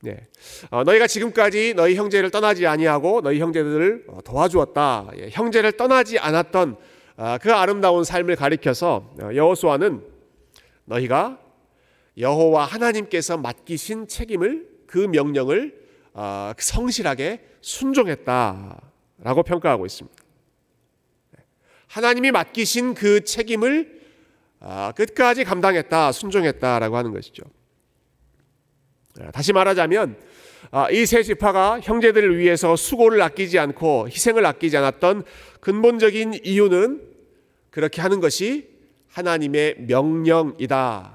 네. 0.00 0.26
어, 0.70 0.84
너희가 0.84 1.06
지금까지 1.06 1.74
너희 1.76 1.94
형제를 1.94 2.30
떠나지 2.30 2.66
아니하고 2.66 3.20
너희 3.20 3.38
형제들을 3.38 4.04
어, 4.08 4.18
도와주었다. 4.22 5.10
예, 5.18 5.28
형제를 5.30 5.72
떠나지 5.72 6.18
않았던 6.18 6.76
어, 7.16 7.36
그 7.40 7.52
아름다운 7.52 8.04
삶을 8.04 8.36
가리켜서 8.36 9.14
어, 9.22 9.30
여호수아는 9.34 10.02
너희가 10.86 11.38
여호와 12.18 12.64
하나님께서 12.64 13.36
맡기신 13.36 14.08
책임을 14.08 14.68
그 14.86 14.98
명령을 14.98 15.84
어, 16.12 16.52
성실하게 16.58 17.44
순종했다라고 17.60 19.42
평가하고 19.46 19.86
있습니다. 19.86 20.24
하나님이 21.86 22.30
맡기신 22.30 22.94
그 22.94 23.24
책임을 23.24 23.94
어, 23.94 24.03
끝까지 24.96 25.44
감당했다, 25.44 26.12
순종했다라고 26.12 26.96
하는 26.96 27.12
것이죠. 27.12 27.44
다시 29.32 29.52
말하자면 29.52 30.16
어, 30.72 30.90
이세 30.90 31.22
지파가 31.22 31.80
형제들을 31.80 32.38
위해서 32.38 32.74
수고를 32.74 33.20
아끼지 33.22 33.58
않고 33.58 34.08
희생을 34.08 34.44
아끼지 34.44 34.76
않았던 34.76 35.24
근본적인 35.60 36.40
이유는 36.42 37.14
그렇게 37.70 38.00
하는 38.00 38.20
것이 38.20 38.70
하나님의 39.08 39.76
명령이다라고 39.86 41.14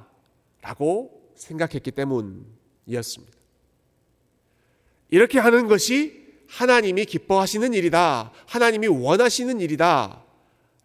생각했기 1.35 1.91
때문이었습니다. 1.91 3.37
이렇게 5.09 5.39
하는 5.39 5.67
것이 5.67 6.27
하나님이 6.47 7.05
기뻐하시는 7.05 7.73
일이다. 7.73 8.31
하나님이 8.45 8.87
원하시는 8.87 9.59
일이다. 9.59 10.23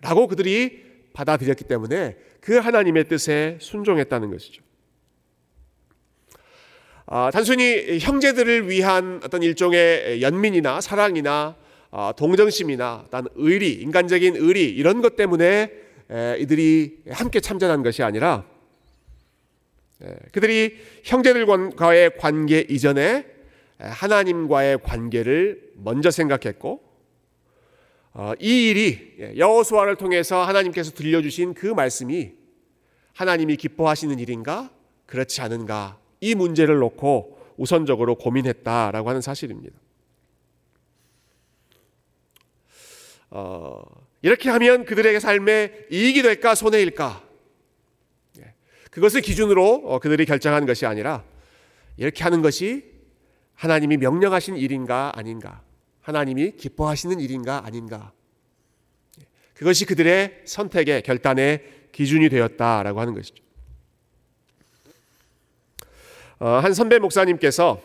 라고 0.00 0.26
그들이 0.26 0.82
받아들였기 1.12 1.64
때문에 1.64 2.16
그 2.44 2.58
하나님의 2.58 3.08
뜻에 3.08 3.56
순종했다는 3.58 4.30
것이죠. 4.30 4.62
아, 7.06 7.30
단순히 7.32 7.98
형제들을 7.98 8.68
위한 8.68 9.18
어떤 9.24 9.42
일종의 9.42 10.20
연민이나 10.20 10.82
사랑이나 10.82 11.56
아, 11.90 12.12
동정심이나 12.14 13.04
어떤 13.06 13.28
의리, 13.36 13.72
인간적인 13.72 14.36
의리 14.36 14.68
이런 14.68 15.00
것 15.00 15.16
때문에 15.16 15.72
에, 16.10 16.36
이들이 16.38 17.04
함께 17.12 17.40
참전한 17.40 17.82
것이 17.82 18.02
아니라 18.02 18.44
에, 20.02 20.14
그들이 20.32 20.76
형제들과의 21.02 22.18
관계 22.18 22.60
이전에 22.68 23.24
하나님과의 23.78 24.80
관계를 24.82 25.72
먼저 25.76 26.10
생각했고 26.10 26.72
어, 26.72 26.83
이 28.38 28.70
일이 28.70 29.16
예, 29.18 29.36
여호수아를 29.36 29.96
통해서 29.96 30.44
하나님께서 30.44 30.92
들려주신 30.92 31.54
그 31.54 31.66
말씀이 31.66 32.32
하나님이 33.12 33.56
기뻐하시는 33.56 34.18
일인가 34.18 34.70
그렇지 35.06 35.40
않은가 35.40 35.98
이 36.20 36.34
문제를 36.34 36.78
놓고 36.78 37.54
우선적으로 37.56 38.14
고민했다라고 38.14 39.08
하는 39.08 39.20
사실입니다. 39.20 39.76
어, 43.30 43.82
이렇게 44.22 44.48
하면 44.48 44.84
그들에게 44.84 45.18
삶에 45.18 45.86
이익이 45.90 46.22
될까 46.22 46.54
손해일까? 46.54 47.20
예, 48.38 48.54
그것을 48.92 49.22
기준으로 49.22 49.82
어, 49.86 49.98
그들이 49.98 50.24
결정한 50.24 50.66
것이 50.66 50.86
아니라 50.86 51.24
이렇게 51.96 52.22
하는 52.22 52.42
것이 52.42 52.92
하나님이 53.54 53.96
명령하신 53.96 54.56
일인가 54.56 55.10
아닌가? 55.16 55.63
하나님이 56.04 56.52
기뻐하시는 56.52 57.18
일인가 57.18 57.64
아닌가? 57.64 58.12
그것이 59.54 59.86
그들의 59.86 60.42
선택의 60.44 61.02
결단의 61.02 61.64
기준이 61.92 62.28
되었다라고 62.28 63.00
하는 63.00 63.14
것이죠. 63.14 63.42
어, 66.40 66.48
한 66.48 66.74
선배 66.74 66.98
목사님께서 66.98 67.80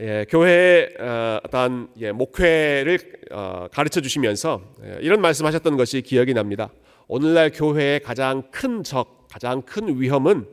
예, 0.00 0.24
교회의 0.30 0.94
어, 0.98 1.40
어떤 1.44 1.90
예, 1.98 2.10
목회를 2.10 2.98
어, 3.32 3.68
가르쳐 3.70 4.00
주시면서 4.00 4.62
예, 4.82 4.98
이런 5.02 5.20
말씀하셨던 5.20 5.76
것이 5.76 6.00
기억이 6.00 6.32
납니다. 6.32 6.70
오늘날 7.06 7.50
교회의 7.50 8.00
가장 8.00 8.50
큰 8.50 8.82
적, 8.82 9.28
가장 9.28 9.60
큰 9.60 10.00
위험은 10.00 10.48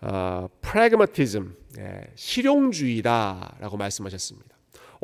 어, 0.00 0.48
프라그마티즘, 0.62 1.54
예, 1.78 2.00
실용주의다라고 2.16 3.76
말씀하셨습니다. 3.76 4.54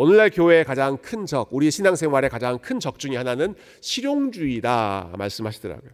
오늘날 0.02 0.30
교회의 0.30 0.64
가장 0.64 0.96
큰 0.96 1.26
적, 1.26 1.48
우리 1.50 1.70
신앙생활의 1.70 2.30
가장 2.30 2.58
큰 2.58 2.80
적 2.80 2.98
중에 2.98 3.18
하나는 3.18 3.54
실용주의다 3.82 5.12
말씀하시더라고요. 5.18 5.90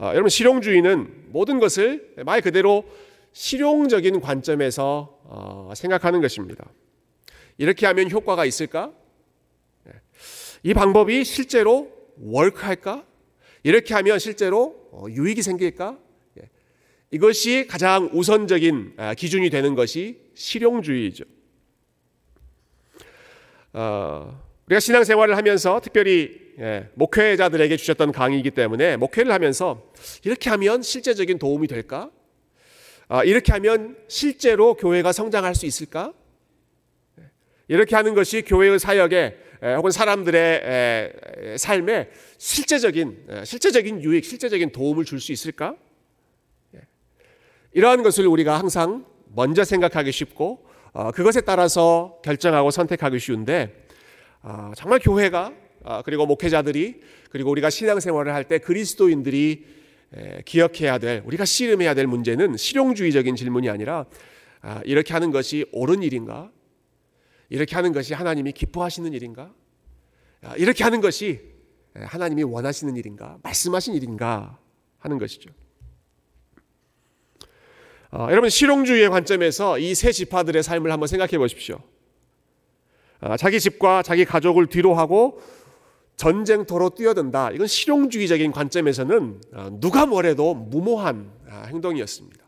어, 0.00 0.10
여러분 0.12 0.28
실용주의는 0.28 1.28
모든 1.28 1.58
것을 1.58 2.12
말 2.26 2.42
그대로 2.42 2.84
실용적인 3.32 4.20
관점에서 4.20 5.18
어, 5.24 5.72
생각하는 5.74 6.20
것입니다. 6.20 6.68
이렇게 7.56 7.86
하면 7.86 8.10
효과가 8.10 8.44
있을까? 8.44 8.92
이 10.62 10.74
방법이 10.74 11.24
실제로 11.24 11.90
월크할까? 12.20 13.02
이렇게 13.62 13.94
하면 13.94 14.18
실제로 14.18 14.90
어, 14.92 15.06
유익이 15.08 15.40
생길까? 15.40 15.98
예. 16.38 16.50
이것이 17.12 17.66
가장 17.66 18.10
우선적인 18.12 18.92
아, 18.98 19.14
기준이 19.14 19.48
되는 19.48 19.74
것이 19.74 20.20
실용주의죠. 20.34 21.24
어, 23.78 24.42
우리가 24.66 24.80
신앙생활을 24.80 25.36
하면서 25.36 25.80
특별히 25.80 26.46
예, 26.58 26.88
목회자들에게 26.94 27.76
주셨던 27.76 28.10
강의이기 28.12 28.52
때문에 28.52 28.96
목회를 28.96 29.30
하면서 29.30 29.92
이렇게 30.24 30.48
하면 30.48 30.80
실제적인 30.80 31.38
도움이 31.38 31.66
될까? 31.66 32.10
아, 33.08 33.22
이렇게 33.22 33.52
하면 33.52 33.98
실제로 34.08 34.72
교회가 34.74 35.12
성장할 35.12 35.54
수 35.54 35.66
있을까? 35.66 36.14
예, 37.20 37.24
이렇게 37.68 37.94
하는 37.94 38.14
것이 38.14 38.40
교회의 38.40 38.78
사역에 38.78 39.36
혹은 39.76 39.90
사람들의 39.90 41.58
삶에 41.58 42.08
실제적인 42.38 43.26
실제적인 43.44 44.02
유익, 44.02 44.24
실제적인 44.24 44.70
도움을 44.72 45.04
줄 45.04 45.20
수 45.20 45.32
있을까? 45.32 45.76
예. 46.74 46.80
이러한 47.74 48.02
것을 48.02 48.26
우리가 48.26 48.58
항상 48.58 49.04
먼저 49.34 49.64
생각하기 49.64 50.12
쉽고 50.12 50.64
어, 50.64 50.65
그것에 51.14 51.42
따라서 51.42 52.18
결정하고 52.24 52.70
선택하기 52.70 53.18
쉬운데 53.18 53.86
아, 54.40 54.72
정말 54.76 54.98
교회가 55.00 55.52
아, 55.84 56.02
그리고 56.02 56.24
목회자들이 56.26 57.00
그리고 57.30 57.50
우리가 57.50 57.70
신앙생활을 57.70 58.32
할 58.32 58.44
때 58.44 58.58
그리스도인들이 58.58 59.66
기억해야 60.44 60.98
될 60.98 61.22
우리가 61.26 61.44
씨름해야 61.44 61.94
될 61.94 62.06
문제는 62.06 62.56
실용주의적인 62.56 63.36
질문이 63.36 63.68
아니라 63.68 64.06
아, 64.62 64.80
이렇게 64.84 65.12
하는 65.12 65.30
것이 65.30 65.66
옳은 65.72 66.02
일인가? 66.02 66.50
이렇게 67.48 67.76
하는 67.76 67.92
것이 67.92 68.14
하나님이 68.14 68.52
기뻐하시는 68.52 69.12
일인가? 69.12 69.52
이렇게 70.56 70.84
하는 70.84 71.00
것이 71.00 71.40
하나님이 71.94 72.42
원하시는 72.42 72.96
일인가? 72.96 73.38
말씀하신 73.42 73.94
일인가? 73.94 74.58
하는 74.98 75.18
것이죠. 75.18 75.50
어, 78.18 78.28
여러분 78.30 78.48
실용주의의 78.48 79.10
관점에서 79.10 79.78
이 79.78 79.94
세 79.94 80.10
지파들의 80.10 80.62
삶을 80.62 80.90
한번 80.90 81.06
생각해 81.06 81.36
보십시오. 81.36 81.78
어, 83.20 83.36
자기 83.36 83.60
집과 83.60 84.02
자기 84.02 84.24
가족을 84.24 84.68
뒤로 84.68 84.94
하고 84.94 85.42
전쟁터로 86.16 86.90
뛰어든다. 86.90 87.50
이건 87.50 87.66
실용주의적인 87.66 88.52
관점에서는 88.52 89.40
어, 89.52 89.68
누가 89.80 90.06
뭐래도 90.06 90.54
무모한 90.54 91.30
아, 91.50 91.64
행동이었습니다. 91.68 92.42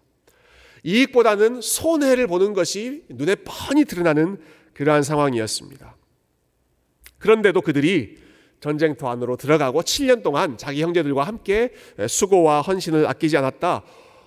이익보다는 0.84 1.60
손해를 1.60 2.26
보는 2.28 2.54
것이 2.54 3.04
눈에 3.10 3.34
뻔히 3.34 3.84
드러나는 3.84 4.40
그러한 4.72 5.02
상황이었습니다. 5.02 5.96
그런데도 7.18 7.60
그들이 7.60 8.16
전쟁터 8.60 9.08
안으로 9.10 9.36
들어가고 9.36 9.82
7년 9.82 10.22
동안 10.22 10.56
자기 10.56 10.82
형제들과 10.82 11.24
함께 11.24 11.74
수고와 12.08 12.62
헌신을 12.62 13.06
아끼지 13.06 13.36
않았다. 13.36 13.82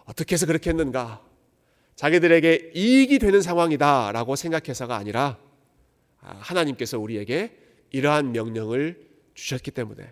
어떻게 0.05 0.33
해서 0.33 0.45
그렇게 0.45 0.69
했는가? 0.69 1.30
자기들에게 2.01 2.71
이익이 2.73 3.19
되는 3.19 3.43
상황이다라고 3.43 4.35
생각해서가 4.35 4.95
아니라 4.95 5.37
아, 6.19 6.35
하나님께서 6.39 6.97
우리에게 6.97 7.55
이러한 7.91 8.31
명령을 8.31 9.07
주셨기 9.35 9.69
때문에 9.69 10.11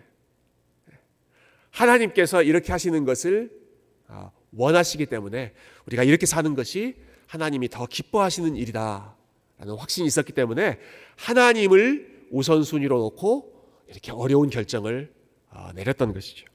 하나님께서 1.70 2.44
이렇게 2.44 2.70
하시는 2.70 3.04
것을 3.04 3.50
아, 4.06 4.30
원하시기 4.52 5.06
때문에 5.06 5.52
우리가 5.86 6.04
이렇게 6.04 6.26
사는 6.26 6.54
것이 6.54 6.94
하나님이 7.26 7.68
더 7.68 7.86
기뻐하시는 7.86 8.54
일이다. 8.54 9.16
라는 9.58 9.74
확신이 9.74 10.06
있었기 10.06 10.32
때문에 10.32 10.78
하나님을 11.16 12.28
우선순위로 12.30 12.98
놓고 12.98 13.66
이렇게 13.88 14.12
어려운 14.12 14.48
결정을 14.48 15.12
아, 15.48 15.72
내렸던 15.74 16.14
것이죠. 16.14 16.46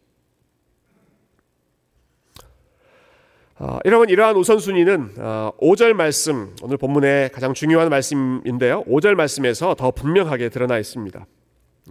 어, 3.57 3.77
여러분 3.85 4.09
이러한 4.09 4.35
우선순위는 4.35 5.11
어, 5.17 5.51
5절 5.61 5.93
말씀 5.93 6.53
오늘 6.61 6.77
본문의 6.77 7.29
가장 7.29 7.53
중요한 7.53 7.89
말씀인데요. 7.89 8.83
5절 8.83 9.15
말씀에서 9.15 9.75
더 9.75 9.91
분명하게 9.91 10.49
드러나 10.49 10.77
있습니다. 10.77 11.25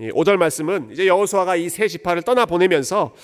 이 0.01 0.09
5절 0.11 0.37
말씀은 0.37 0.91
이제 0.93 1.07
여호수아가 1.07 1.57
이 1.57 1.71
세 1.71 1.89
지파를 1.89 2.23
떠나 2.23 2.45
보내면서 2.45 3.15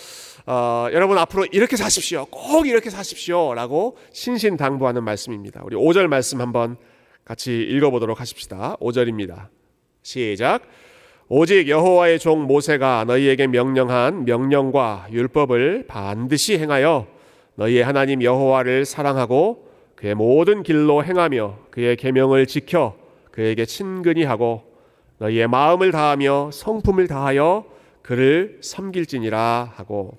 어, 0.46 0.86
여러분 0.92 1.18
앞으로 1.18 1.46
이렇게 1.52 1.76
사십시오. 1.76 2.24
꼭 2.30 2.66
이렇게 2.66 2.88
사십시오라고 2.88 3.98
신신당부하는 4.12 5.04
말씀입니다. 5.04 5.60
우리 5.64 5.76
5절 5.76 6.06
말씀 6.06 6.40
한번 6.40 6.78
같이 7.26 7.60
읽어보도록 7.60 8.20
하십시다. 8.20 8.76
5절입니다. 8.80 9.48
시작. 10.02 10.62
오직 11.28 11.68
여호와의 11.68 12.18
종 12.18 12.44
모세가 12.44 13.04
너희에게 13.06 13.48
명령한 13.48 14.24
명령과 14.24 15.08
율법을 15.12 15.84
반드시 15.86 16.58
행하여 16.58 17.06
너희의 17.60 17.84
하나님 17.84 18.22
여호와를 18.22 18.86
사랑하고 18.86 19.68
그의 19.94 20.14
모든 20.14 20.62
길로 20.62 21.04
행하며 21.04 21.58
그의 21.70 21.96
계명을 21.96 22.46
지켜 22.46 22.96
그에게 23.30 23.66
친근히 23.66 24.24
하고 24.24 24.64
너희의 25.18 25.46
마음을 25.46 25.92
다하며 25.92 26.52
성품을 26.54 27.06
다하여 27.06 27.66
그를 28.00 28.58
섬길지니라 28.62 29.72
하고 29.74 30.16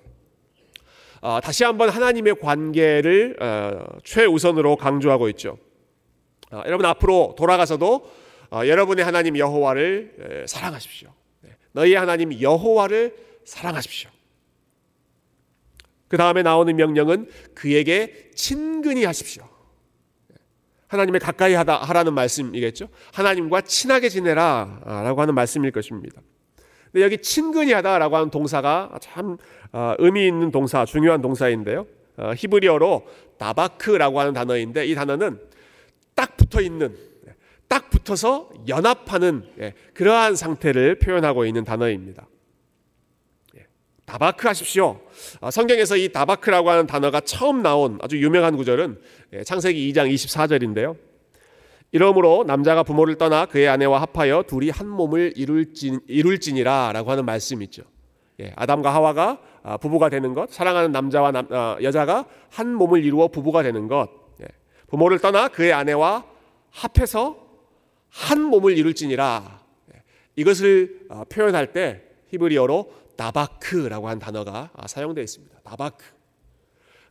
어, 1.22 1.40
다시 1.42 1.64
한번 1.64 1.90
하나님의 1.90 2.36
관계를 2.40 3.38
어, 3.42 3.86
최우선으로 4.04 4.76
강조하고 4.76 5.28
있죠. 5.30 5.58
어, 6.52 6.62
여러분 6.68 6.86
앞으로 6.86 7.34
돌아가서도 7.36 8.12
어, 8.52 8.62
여러분의 8.68 9.04
하나님 9.04 9.36
여호와를 9.36 10.44
에, 10.44 10.48
사랑하십시오. 10.48 11.10
네. 11.42 11.50
너희의 11.72 11.96
하나님 11.96 12.40
여호와를 12.40 13.16
사랑하십시오. 13.46 14.12
그 16.12 16.18
다음에 16.18 16.44
나오는 16.44 16.76
명령은 16.76 17.30
그에게 17.56 18.32
친근히 18.36 19.06
하십시오. 19.06 19.48
하나님의 20.88 21.22
가까이 21.22 21.54
하다 21.54 21.78
하라는 21.78 22.14
말씀이겠죠. 22.14 22.90
하나님과 23.14 23.62
친하게 23.62 24.10
지내라라고 24.10 25.22
하는 25.22 25.34
말씀일 25.34 25.72
것입니다. 25.72 26.22
근데 26.92 27.06
여기 27.06 27.18
친근히 27.20 27.72
하다라고 27.72 28.18
하는 28.18 28.30
동사가 28.30 28.92
참 29.00 29.38
어, 29.72 29.96
의미 30.00 30.28
있는 30.28 30.52
동사, 30.52 30.84
중요한 30.84 31.22
동사인데요. 31.22 31.88
어, 32.18 32.34
히브리어로 32.36 33.08
다바크라고 33.38 34.20
하는 34.20 34.34
단어인데 34.34 34.88
이 34.88 34.96
단어는 34.96 35.40
딱 36.14 36.36
붙어 36.36 36.60
있는, 36.60 36.94
딱 37.70 37.90
붙어서 37.90 38.50
연합하는 38.68 39.46
예, 39.62 39.74
그러한 39.94 40.36
상태를 40.36 40.96
표현하고 41.00 41.46
있는 41.46 41.64
단어입니다. 41.64 42.28
다바크 44.12 44.46
하십시오. 44.46 45.00
아, 45.40 45.52
성경에서 45.52 45.96
이 45.96 46.10
다바크라고 46.12 46.70
하는 46.70 46.86
단어가 46.86 47.22
처음 47.22 47.62
나온 47.62 47.98
아주 48.02 48.22
유명한 48.22 48.58
구절은 48.58 49.00
예, 49.32 49.44
창세기 49.46 49.94
2장 49.94 50.14
24절인데요. 50.14 50.98
이러므로 51.94 52.44
남자가 52.46 52.84
부모를 52.84 53.16
떠나 53.16 53.46
그의 53.46 53.70
아내와 53.70 54.02
합하여 54.02 54.44
둘이 54.48 54.70
한 54.70 54.90
몸을 54.90 55.32
이룰진, 55.38 56.02
이룰지니라라고 56.08 57.10
하는 57.10 57.24
말씀이 57.24 57.64
있죠. 57.66 57.84
예, 58.42 58.52
아담과 58.58 58.94
하와가 58.94 59.40
아, 59.64 59.78
부부가 59.78 60.10
되는 60.10 60.34
것, 60.34 60.52
사랑하는 60.52 60.92
남자와 60.92 61.32
남, 61.32 61.48
어, 61.50 61.78
여자가 61.82 62.26
한 62.50 62.74
몸을 62.74 63.06
이루어 63.06 63.30
부부가 63.30 63.64
되는 63.64 63.88
것, 63.88 64.10
예, 64.42 64.48
부모를 64.90 65.20
떠나 65.20 65.48
그의 65.48 65.72
아내와 65.72 66.26
합해서 66.70 67.38
한 68.10 68.42
몸을 68.42 68.78
이룰지니라. 68.78 69.62
이것을 70.36 71.06
어, 71.10 71.24
표현할 71.30 71.72
때 71.72 72.02
히브리어로 72.32 73.01
나바크라고 73.22 74.10
한 74.10 74.18
단어가 74.18 74.72
아, 74.74 74.88
사용되어 74.88 75.24
있습니다. 75.24 75.62
나바크. 75.64 76.06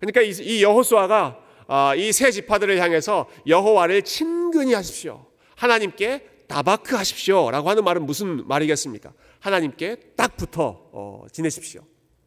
그러니까 0.01 0.23
이 0.23 0.63
여호수아가 0.63 1.39
아, 1.69 1.95
이세 1.95 2.33
지파들을 2.33 2.81
향해서 2.81 3.29
여호와를 3.47 4.03
친근히 4.03 4.75
하십시오. 4.75 5.27
하나님께 5.55 6.29
나바크 6.49 6.97
하십시오라고 6.97 7.71
하는 7.71 7.85
말은 7.85 8.07
무슨 8.07 8.47
말이겠습니까? 8.49 9.13
하나님께 9.39 10.15
딱 10.17 10.37
붙어 10.37 10.89
어, 10.93 11.27
지내십시오. 11.31 11.83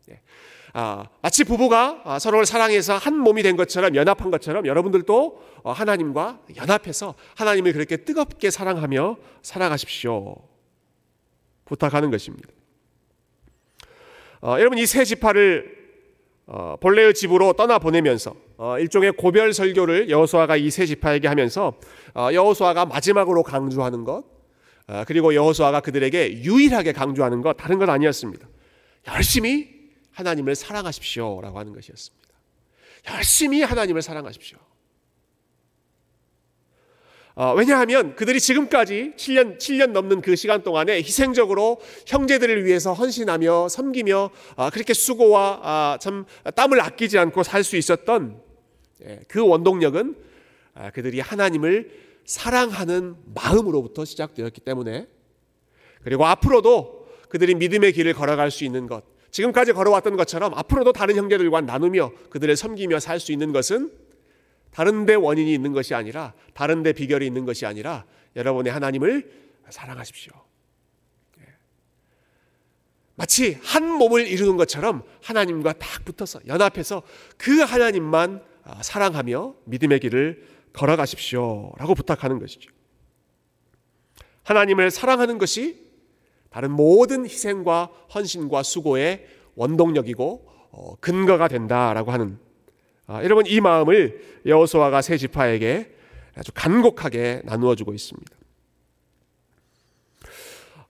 예. 0.09 0.21
아, 0.71 1.09
마치 1.21 1.43
부부가 1.43 2.19
서로를 2.19 2.45
사랑해서 2.45 2.95
한 2.95 3.17
몸이 3.17 3.43
된 3.43 3.57
것처럼 3.57 3.95
연합한 3.95 4.31
것처럼 4.31 4.65
여러분들도 4.65 5.43
어, 5.63 5.71
하나님과 5.73 6.39
연합해서 6.55 7.15
하나님을 7.35 7.73
그렇게 7.73 7.97
뜨겁게 7.97 8.49
사랑하며 8.49 9.17
살아가십시오. 9.41 10.37
부탁하는 11.65 12.11
것입니다. 12.11 12.49
어, 14.43 14.57
여러분 14.59 14.77
이 14.77 14.85
세 14.85 15.05
지파를 15.05 15.83
어, 16.45 16.75
본래의 16.81 17.13
집으로 17.13 17.53
떠나 17.53 17.79
보내면서 17.79 18.35
어, 18.57 18.77
일종의 18.77 19.13
고별 19.13 19.53
설교를 19.53 20.09
여호수아가 20.09 20.57
이 20.57 20.69
세 20.69 20.85
지파에게 20.85 21.27
하면서 21.29 21.79
어, 22.13 22.29
여호수아가 22.33 22.85
마지막으로 22.85 23.43
강조하는 23.43 24.03
것 24.03 24.25
아, 24.87 25.05
그리고 25.05 25.33
여호수아가 25.33 25.79
그들에게 25.79 26.43
유일하게 26.43 26.91
강조하는 26.91 27.41
것 27.41 27.53
다른 27.53 27.79
것 27.79 27.87
아니었습니다. 27.89 28.45
열심히 29.07 29.69
하나님을 30.11 30.55
사랑하십시오라고 30.55 31.57
하는 31.57 31.73
것이었습니다. 31.73 32.27
열심히 33.15 33.61
하나님을 33.61 34.01
사랑하십시오. 34.01 34.57
어, 37.35 37.53
왜냐하면 37.55 38.15
그들이 38.15 38.39
지금까지 38.39 39.13
7년, 39.17 39.57
7년 39.57 39.87
넘는 39.91 40.21
그 40.21 40.35
시간 40.35 40.61
동안에 40.61 40.97
희생적으로 40.97 41.81
형제들을 42.05 42.63
위해서 42.65 42.93
헌신하며 42.93 43.69
섬기며 43.69 44.29
아, 44.55 44.69
그렇게 44.69 44.93
수고와 44.93 45.59
아, 45.63 45.97
참 45.99 46.25
땀을 46.55 46.79
아끼지 46.79 47.17
않고 47.17 47.41
살 47.41 47.63
수 47.63 47.75
있었던 47.77 48.39
예, 49.05 49.21
그 49.27 49.45
원동력은 49.45 50.15
아, 50.75 50.91
그들이 50.91 51.21
하나님을 51.21 51.89
사랑하는 52.25 53.15
마음으로부터 53.33 54.05
시작되었기 54.05 54.61
때문에 54.61 55.07
그리고 56.03 56.25
앞으로도 56.25 57.07
그들이 57.29 57.55
믿음의 57.55 57.93
길을 57.93 58.13
걸어갈 58.13 58.51
수 58.51 58.63
있는 58.63 58.85
것 58.85 59.03
지금까지 59.31 59.73
걸어왔던 59.73 60.17
것처럼 60.17 60.53
앞으로도 60.53 60.93
다른 60.93 61.15
형제들과 61.15 61.61
나누며 61.61 62.11
그들을 62.29 62.55
섬기며 62.55 62.99
살 62.99 63.19
수 63.19 63.31
있는 63.31 63.51
것은 63.51 63.91
다른 64.73 65.05
데 65.05 65.13
원인이 65.13 65.53
있는 65.53 65.71
것이 65.71 65.93
아니라 65.93 66.33
다른 66.53 66.83
데 66.83 66.93
비결이 66.93 67.25
있는 67.25 67.45
것이 67.45 67.65
아니라 67.65 68.05
여러분의 68.35 68.73
하나님을 68.73 69.31
사랑하십시오. 69.69 70.33
예. 71.39 71.43
마치 73.15 73.59
한 73.61 73.87
몸을 73.87 74.27
이루는 74.27 74.57
것처럼 74.57 75.03
하나님과 75.21 75.73
딱 75.73 76.03
붙어서 76.03 76.41
연합해서 76.47 77.03
그 77.37 77.61
하나님만 77.61 78.43
아, 78.63 78.81
사랑하며 78.81 79.55
믿음의 79.65 79.99
길을 79.99 80.47
걸어가십시오라고 80.73 81.93
부탁하는 81.95 82.39
것이죠. 82.39 82.71
하나님을 84.43 84.89
사랑하는 84.89 85.37
것이 85.37 85.83
다른 86.49 86.71
모든 86.71 87.25
희생과 87.25 87.89
헌신과 88.13 88.63
수고의 88.63 89.27
원동력이고 89.55 90.47
어, 90.71 90.95
근거가 90.95 91.47
된다라고 91.47 92.11
하는 92.11 92.39
아, 93.05 93.21
여러분 93.23 93.45
이 93.45 93.59
마음을 93.59 94.21
여호수아가 94.45 95.01
세 95.01 95.17
지파에게 95.17 95.91
아주 96.35 96.51
간곡하게 96.53 97.41
나누어 97.43 97.75
주고 97.75 97.93
있습니다. 97.93 98.31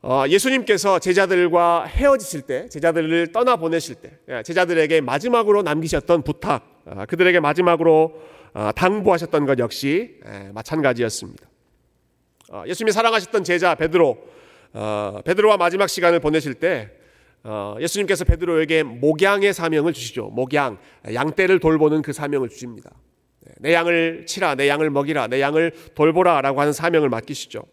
어, 0.03 0.25
예수님께서 0.27 0.99
제자들과 0.99 1.85
헤어지실 1.85 2.41
때, 2.41 2.67
제자들을 2.67 3.31
떠나 3.31 3.55
보내실 3.55 3.95
때, 3.95 4.19
예, 4.27 4.43
제자들에게 4.43 4.99
마지막으로 4.99 5.61
남기셨던 5.63 6.23
부탁, 6.23 6.81
아, 6.85 7.05
그들에게 7.05 7.39
마지막으로 7.39 8.21
아, 8.53 8.71
당부하셨던 8.73 9.45
것 9.45 9.57
역시 9.59 10.19
예, 10.27 10.51
마찬가지였습니다. 10.53 11.47
어, 12.49 12.63
예수님이 12.67 12.91
사랑하셨던 12.91 13.43
제자 13.43 13.75
베드로, 13.75 14.17
어, 14.73 15.21
베드로와 15.25 15.57
마지막 15.57 15.87
시간을 15.87 16.19
보내실 16.19 16.55
때 16.55 16.91
어, 16.91 17.02
예수님께서 17.79 18.25
베드로에게 18.25 18.83
목양의 18.83 19.53
사명을 19.53 19.93
주시죠. 19.93 20.27
목양, 20.27 20.77
양떼를 21.13 21.59
돌보는 21.59 22.01
그 22.01 22.13
사명을 22.13 22.49
주십니다. 22.49 22.91
네, 23.41 23.51
내 23.59 23.73
양을 23.73 24.25
치라, 24.25 24.55
내 24.55 24.69
양을 24.69 24.89
먹이라, 24.89 25.27
내 25.27 25.41
양을 25.41 25.73
돌보라라고 25.95 26.61
하는 26.61 26.71
사명을 26.71 27.09
맡기시죠. 27.09 27.63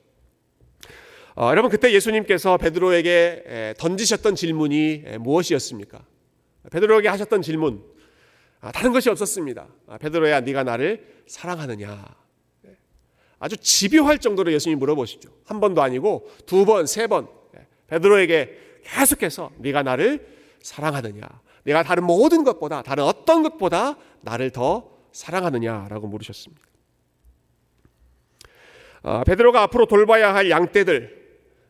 어, 1.36 1.48
여러분 1.50 1.70
그때 1.70 1.92
예수님께서 1.92 2.56
베드로에게 2.56 3.74
던지셨던 3.78 4.34
질문이 4.34 5.04
무엇이었습니까? 5.20 6.04
베드로에게 6.70 7.08
하셨던 7.08 7.42
질문 7.42 7.82
아, 8.60 8.70
다른 8.72 8.92
것이 8.92 9.08
없었습니다. 9.08 9.68
아, 9.86 9.98
베드로야, 9.98 10.40
네가 10.40 10.64
나를 10.64 11.22
사랑하느냐? 11.26 12.04
네. 12.62 12.76
아주 13.38 13.56
집요할 13.56 14.18
정도로 14.18 14.52
예수님이 14.52 14.78
물어보시죠. 14.78 15.30
한 15.46 15.60
번도 15.60 15.80
아니고 15.82 16.28
두 16.44 16.66
번, 16.66 16.86
세 16.86 17.06
번. 17.06 17.28
네. 17.54 17.66
베드로에게 17.86 18.69
계속해서 18.84 19.50
네가 19.58 19.82
나를 19.82 20.26
사랑하느냐? 20.62 21.22
내가 21.64 21.82
다른 21.82 22.04
모든 22.04 22.44
것보다 22.44 22.82
다른 22.82 23.04
어떤 23.04 23.42
것보다 23.42 23.96
나를 24.22 24.50
더 24.50 24.90
사랑하느냐라고 25.12 26.06
물으셨습니다. 26.06 26.62
아, 29.02 29.24
베드로가 29.24 29.62
앞으로 29.62 29.86
돌봐야 29.86 30.34
할 30.34 30.50
양떼들, 30.50 31.20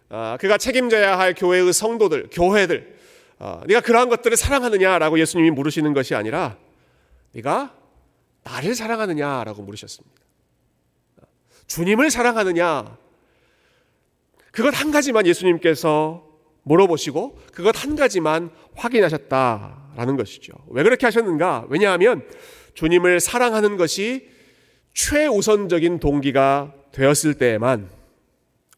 아, 0.09 0.37
그가 0.41 0.59
책임져야 0.59 1.19
할 1.19 1.35
교회의 1.35 1.73
성도들, 1.73 2.29
교회들, 2.33 2.99
아, 3.39 3.63
네가 3.67 3.81
그러한 3.81 4.09
것들을 4.09 4.37
사랑하느냐라고 4.37 5.19
예수님이 5.19 5.51
물으시는 5.53 5.95
것이 5.95 6.15
아니라 6.15 6.59
네가 7.33 7.75
나를 8.43 8.75
사랑하느냐라고 8.75 9.63
물으셨습니다. 9.63 10.21
주님을 11.67 12.11
사랑하느냐? 12.11 12.99
그것 14.51 14.75
한 14.75 14.91
가지만 14.91 15.27
예수님께서 15.27 16.30
물어보시고 16.63 17.39
그것 17.53 17.83
한 17.83 17.97
가지만 17.97 18.51
확인하셨다라는 18.75 20.17
것이죠. 20.17 20.53
왜 20.69 20.83
그렇게 20.83 21.07
하셨는가? 21.07 21.67
왜냐하면 21.69 22.23
주님을 22.75 23.21
사랑하는 23.21 23.77
것이 23.77 24.29
최우선적인 24.95 26.01
동기가 26.01 26.75
되었을 26.93 27.35
때에만 27.35 27.89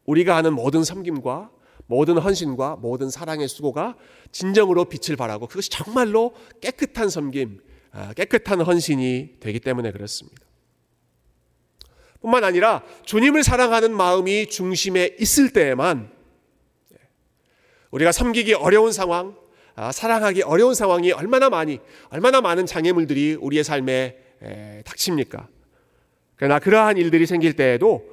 우리가 0.05 0.35
하는 0.35 0.53
모든 0.53 0.83
섬김과 0.83 1.51
모든 1.85 2.17
헌신과 2.17 2.77
모든 2.77 3.09
사랑의 3.09 3.47
수고가 3.47 3.95
진정으로 4.31 4.85
빛을 4.85 5.15
발하고 5.15 5.47
그것이 5.47 5.69
정말로 5.69 6.33
깨끗한 6.61 7.09
섬김, 7.09 7.61
아, 7.91 8.13
깨끗한 8.13 8.61
헌신이 8.61 9.35
되기 9.39 9.59
때문에 9.59 9.91
그렇습니다. 9.91 10.41
뿐만 12.21 12.43
아니라 12.43 12.83
주님을 13.05 13.43
사랑하는 13.43 13.95
마음이 13.95 14.47
중심에 14.47 15.17
있을 15.19 15.51
때에만 15.51 16.09
우리가 17.93 18.11
섬기기 18.11 18.55
어려운 18.55 18.91
상황, 18.91 19.35
아, 19.75 19.91
사랑하기 19.91 20.41
어려운 20.41 20.73
상황이 20.73 21.11
얼마나 21.11 21.49
많이, 21.49 21.79
얼마나 22.09 22.41
많은 22.41 22.65
장애물들이 22.65 23.37
우리의 23.39 23.63
삶에 23.63 24.17
닥칩니까? 24.83 25.47
그러나 26.35 26.57
그러한 26.57 26.97
일들이 26.97 27.27
생길 27.27 27.53
때에도 27.53 28.03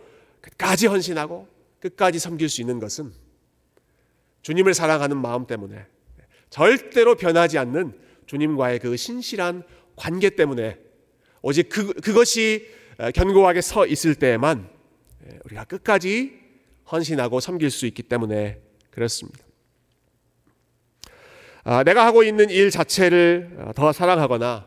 끝까지 0.42 0.86
헌신하고 0.86 1.48
끝까지 1.80 2.18
섬길 2.18 2.50
수 2.50 2.60
있는 2.60 2.78
것은 2.78 3.10
주님을 4.42 4.74
사랑하는 4.74 5.16
마음 5.16 5.46
때문에 5.46 5.86
절대로 6.50 7.14
변하지 7.14 7.56
않는 7.56 7.98
주님과의 8.26 8.80
그 8.80 8.98
신실한 8.98 9.62
관계 9.96 10.28
때문에 10.28 10.76
오직 11.40 11.70
그, 11.70 11.94
그것이 11.94 12.68
견고하게 13.14 13.62
서 13.62 13.86
있을 13.86 14.14
때에만 14.14 14.68
우리가 15.44 15.64
끝까지 15.64 16.38
헌신하고 16.92 17.40
섬길 17.40 17.70
수 17.70 17.86
있기 17.86 18.02
때문에 18.02 18.60
그렇습니다. 18.90 19.49
아, 21.64 21.84
내가 21.84 22.06
하고 22.06 22.22
있는 22.22 22.48
일 22.50 22.70
자체를 22.70 23.56
어, 23.58 23.72
더 23.74 23.92
사랑하거나 23.92 24.66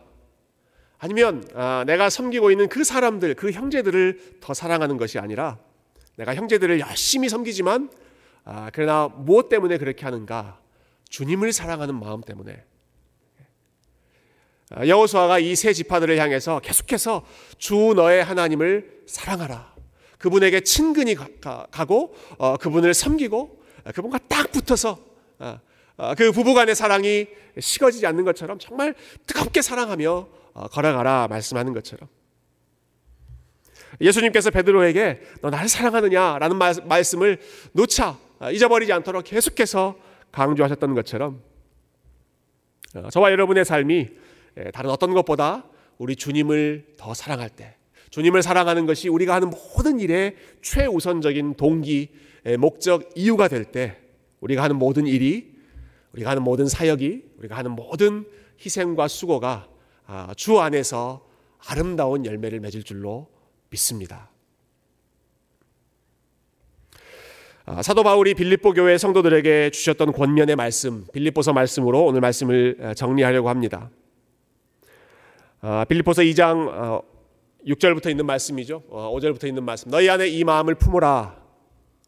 아니면 1.00 1.44
아, 1.56 1.84
내가 1.86 2.10
섬기고 2.10 2.52
있는 2.52 2.70
그 2.70 2.84
사람들, 2.84 3.36
그 3.36 3.52
형제들을 3.52 4.38
더 4.42 4.54
사랑하는 4.54 4.98
것이 4.98 5.20
아니라 5.20 5.58
내가 6.16 6.36
형제들을 6.36 6.80
열심히 6.80 7.30
섬기지만 7.30 7.90
아, 8.46 8.70
그러나 8.74 9.08
무엇 9.08 9.50
때문에 9.50 9.78
그렇게 9.78 10.06
하는가? 10.06 10.60
주님을 11.10 11.52
사랑하는 11.54 12.00
마음 12.00 12.22
때문에. 12.22 12.64
여호수아가 14.88 15.38
이 15.38 15.56
세 15.56 15.72
지파들을 15.72 16.18
향해서 16.18 16.60
계속해서 16.60 17.24
주 17.60 17.94
너의 17.96 18.24
하나님을 18.24 19.04
사랑하라. 19.06 19.74
그분에게 20.18 20.62
친근히 20.62 21.16
가고 21.42 22.16
어, 22.38 22.58
그분을 22.58 22.94
섬기고 22.94 23.62
그분과 23.94 24.20
딱 24.28 24.52
붙어서 24.52 24.98
어, 25.40 25.60
그 26.18 26.32
부부간의 26.32 26.76
사랑이 26.76 27.28
식어지지 27.60 28.06
않는 28.08 28.24
것처럼 28.24 28.60
정말 28.60 28.96
뜨겁게 29.28 29.62
사랑하며 29.62 30.28
어, 30.54 30.68
걸어가라 30.68 31.28
말씀하는 31.30 31.74
것처럼. 31.74 32.08
예수님께서 34.02 34.50
베드로에게 34.52 35.22
너 35.42 35.50
나를 35.50 35.68
사랑하느냐라는 35.68 36.58
말씀을 36.88 37.40
놓자 37.74 38.18
어, 38.40 38.52
잊어버리지 38.52 38.92
않도록 38.94 39.24
계속해서 39.24 39.96
강조하셨던 40.32 40.96
것처럼 40.96 41.42
저와 43.12 43.32
여러분의 43.32 43.66
삶이 43.66 44.10
예, 44.58 44.72
다른 44.72 44.90
어떤 44.90 45.14
것보다 45.14 45.66
우리 45.98 46.16
주님을 46.16 46.94
더 46.98 47.14
사랑할 47.14 47.50
때 47.50 47.76
주님을 48.10 48.44
사랑하는 48.44 48.86
것이 48.86 49.10
우리가 49.10 49.34
하는 49.34 49.50
모든 49.50 50.00
일의 50.00 50.36
최우선적인 50.62 51.56
동기, 51.56 52.10
목적, 52.60 53.10
이유가 53.16 53.48
될 53.48 53.66
때 53.66 53.98
우리가 54.42 54.62
하는 54.62 54.76
모든 54.76 55.08
일이 55.08 55.53
우리가 56.14 56.30
하는 56.32 56.44
모든 56.44 56.68
사역이 56.68 57.24
우리가 57.40 57.58
하는 57.58 57.72
모든 57.72 58.26
희생과 58.64 59.08
수고가 59.08 59.68
아, 60.06 60.34
주 60.36 60.60
안에서 60.60 61.26
아름다운 61.68 62.26
열매를 62.26 62.60
맺을 62.60 62.84
줄로 62.84 63.30
믿습니다. 63.70 64.30
아, 67.66 67.82
사도 67.82 68.04
바울이 68.04 68.34
빌립보 68.34 68.74
교회 68.74 68.98
성도들에게 68.98 69.70
주셨던 69.72 70.12
권면의 70.12 70.56
말씀, 70.56 71.06
빌립보서 71.14 71.54
말씀으로 71.54 72.06
오늘 72.06 72.20
말씀을 72.20 72.94
정리하려고 72.96 73.50
합니다. 73.50 73.90
아, 75.62 75.86
빌립보서 75.86 76.24
2장 76.24 77.02
6절부터 77.66 78.08
어, 78.08 78.10
있는 78.10 78.26
말씀이죠. 78.26 78.84
5절부터 78.90 79.46
어, 79.46 79.48
있는 79.48 79.64
말씀. 79.64 79.90
너희 79.90 80.10
안에 80.10 80.28
이 80.28 80.44
마음을 80.44 80.76
품으라. 80.76 81.42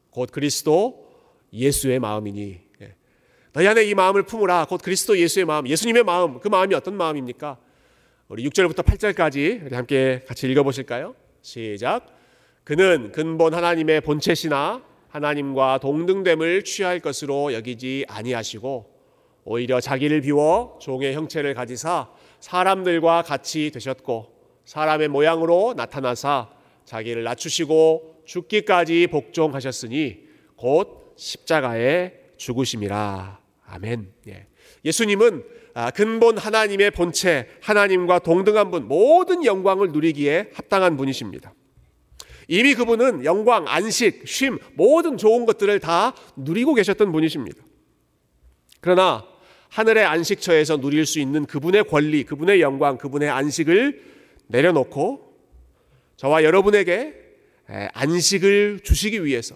곧 0.09 0.29
그리스도 0.31 1.07
예수의 1.53 1.99
마음이니 1.99 2.41
예. 2.51 2.64
너희 3.55 3.69
안에 3.69 3.85
이 3.85 3.95
마음을 3.95 4.23
품으라 4.23 4.65
곧 4.65 4.81
그리스도 4.83 5.17
예수의 5.17 5.45
마음 5.45 5.65
예수님의 5.65 6.03
마음 6.03 6.41
그 6.41 6.49
마음이 6.49 6.75
어떤 6.75 6.97
마음입니까? 6.97 7.57
우리 8.27 8.45
6절부터 8.49 8.83
8절까지 8.83 9.65
우리 9.65 9.73
함께 9.73 10.19
같이 10.27 10.51
읽어 10.51 10.61
보실까요? 10.61 11.15
시작 11.41 12.05
그는 12.65 13.13
근본 13.13 13.53
하나님의 13.53 14.01
본체시나 14.01 14.83
하나님과 15.07 15.77
동등됨을 15.77 16.65
취할 16.65 16.99
것으로 16.99 17.53
여기지 17.53 18.03
아니하시고 18.09 18.93
오히려 19.45 19.79
자기를 19.79 20.19
비워 20.19 20.77
종의 20.81 21.13
형체를 21.13 21.53
가지사 21.53 22.09
사람들과 22.41 23.21
같이 23.21 23.71
되셨고 23.71 24.33
사람의 24.65 25.07
모양으로 25.07 25.75
나타나사 25.77 26.49
자기를 26.83 27.23
낮추시고 27.23 28.23
죽기까지 28.25 29.07
복종하셨으니 29.07 30.25
곧 30.57 31.13
십자가에 31.15 32.11
죽으심이라. 32.35 33.44
아멘. 33.67 34.11
예. 34.27 34.47
예수님은 34.83 35.43
아, 35.73 35.91
근본 35.91 36.37
하나님의 36.37 36.91
본체, 36.91 37.49
하나님과 37.61 38.19
동등한 38.19 38.71
분, 38.71 38.87
모든 38.87 39.43
영광을 39.43 39.91
누리기에 39.91 40.51
합당한 40.53 40.95
분이십니다. 40.95 41.53
이미 42.47 42.75
그분은 42.75 43.25
영광, 43.25 43.67
안식, 43.67 44.23
쉼, 44.25 44.57
모든 44.75 45.17
좋은 45.17 45.45
것들을 45.45 45.79
다 45.79 46.15
누리고 46.35 46.75
계셨던 46.75 47.11
분이십니다. 47.11 47.61
그러나 48.79 49.25
하늘의 49.69 50.05
안식처에서 50.05 50.77
누릴 50.77 51.05
수 51.05 51.19
있는 51.19 51.45
그분의 51.45 51.85
권리, 51.85 52.23
그분의 52.23 52.61
영광, 52.61 52.97
그분의 52.97 53.29
안식을 53.29 54.01
내려놓고 54.47 55.33
저와 56.15 56.43
여러분에게 56.43 57.13
안식을 57.67 58.81
주시기 58.83 59.25
위해서 59.25 59.55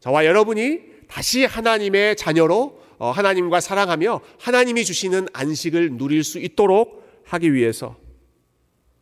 저와 0.00 0.26
여러분이 0.26 0.80
다시 1.08 1.44
하나님의 1.44 2.16
자녀로 2.16 2.78
어, 2.78 2.87
하나님과 3.06 3.60
사랑하며 3.60 4.20
하나님이 4.40 4.84
주시는 4.84 5.28
안식을 5.32 5.96
누릴 5.96 6.24
수 6.24 6.38
있도록 6.38 7.22
하기 7.24 7.52
위해서 7.52 7.96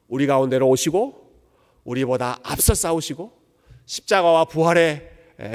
우리 0.08 0.26
가운데로 0.26 0.68
오시고 0.68 1.26
우리보다 1.84 2.38
앞서 2.42 2.74
싸우시고 2.74 3.32
십자가와 3.86 4.46
부활의 4.46 5.10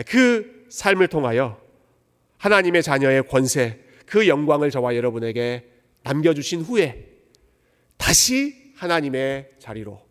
그 0.07 0.65
삶을 0.69 1.07
통하여 1.07 1.59
하나님의 2.37 2.81
자녀의 2.81 3.27
권세, 3.27 3.79
그 4.05 4.27
영광을 4.27 4.71
저와 4.71 4.95
여러분에게 4.95 5.69
남겨주신 6.03 6.61
후에 6.61 7.07
다시 7.97 8.73
하나님의 8.77 9.51
자리로, 9.59 10.01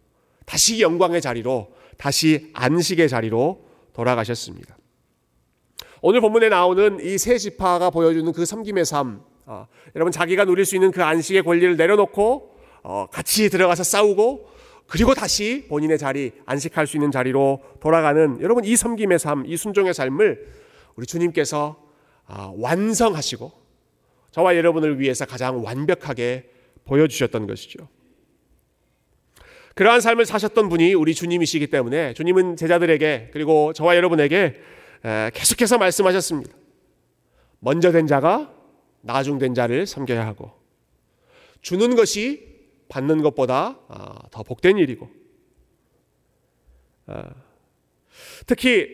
다시 0.47 0.81
영광의 0.81 1.21
자리로, 1.21 1.75
다시 1.97 2.51
안식의 2.53 3.09
자리로 3.09 3.67
돌아가셨습니다. 3.93 4.77
오늘 6.03 6.21
본문에 6.21 6.49
나오는 6.49 6.99
이 7.01 7.19
세 7.19 7.37
지파가 7.37 7.91
보여주는 7.91 8.33
그 8.33 8.47
섬김의 8.47 8.85
삶, 8.87 9.23
어, 9.45 9.67
여러분 9.95 10.13
자기가 10.13 10.45
누릴 10.45 10.65
수 10.65 10.75
있는 10.75 10.91
그 10.91 11.03
안식의 11.05 11.43
권리를 11.43 11.77
내려놓고 11.77 12.57
어, 12.83 13.07
같이 13.13 13.51
들어가서 13.51 13.83
싸우고 13.83 14.49
그리고 14.87 15.15
다시 15.15 15.67
본인의 15.69 15.99
자리, 15.99 16.33
안식할 16.47 16.87
수 16.87 16.97
있는 16.97 17.11
자리로 17.11 17.61
돌아가는 17.81 18.41
여러분 18.41 18.65
이 18.65 18.75
섬김의 18.77 19.19
삶, 19.19 19.45
이 19.47 19.57
순종의 19.57 19.93
삶을 19.95 20.47
우리 20.97 21.07
주님께서 21.07 21.77
어, 22.27 22.55
완성하시고 22.57 23.53
저와 24.31 24.57
여러분을 24.57 25.01
위해서 25.01 25.27
가장 25.27 25.63
완벽하게 25.65 26.51
보여주셨던 26.85 27.47
것이죠. 27.47 27.89
그러한 29.75 30.01
삶을 30.01 30.25
사셨던 30.25 30.69
분이 30.69 30.95
우리 30.95 31.15
주님이시기 31.15 31.69
때문에 31.69 32.15
주님은 32.15 32.57
제자들에게 32.57 33.31
그리고 33.33 33.73
저와 33.73 33.97
여러분에게 33.97 34.61
계속해서 35.03 35.79
말씀하셨습니다. 35.79 36.57
먼저 37.61 37.93
된 37.93 38.07
자가 38.07 38.55
나중 39.03 39.39
된 39.39 39.55
자를 39.55 39.87
섬겨야 39.87 40.27
하고 40.27 40.53
주는 41.63 41.95
것이 41.95 42.49
받는 42.89 43.23
것보다 43.23 43.79
아, 43.89 44.19
더 44.31 44.43
복된 44.43 44.79
일이고 44.79 45.09
아, 47.07 47.31
특히 48.47 48.89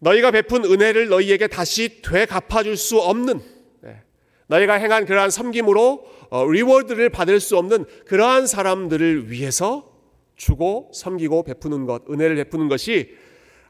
너희가 0.00 0.30
베푼 0.30 0.64
은혜를 0.64 1.08
너희에게 1.08 1.48
다시 1.48 2.02
되갚아 2.02 2.62
줄 2.62 2.76
수 2.76 3.00
없는 3.00 3.40
네, 3.80 4.02
너희가 4.46 4.74
행한 4.74 5.06
그러한 5.06 5.30
섬김으로 5.30 6.18
어, 6.30 6.46
reward를 6.46 7.08
받을 7.10 7.40
수 7.40 7.56
없는 7.56 7.84
그러한 8.06 8.46
사람들을 8.46 9.30
위해서 9.30 9.92
주고 10.36 10.90
섬기고 10.94 11.42
베푸는 11.42 11.86
것, 11.86 12.08
은혜를 12.08 12.36
베푸는 12.36 12.68
것이 12.68 13.16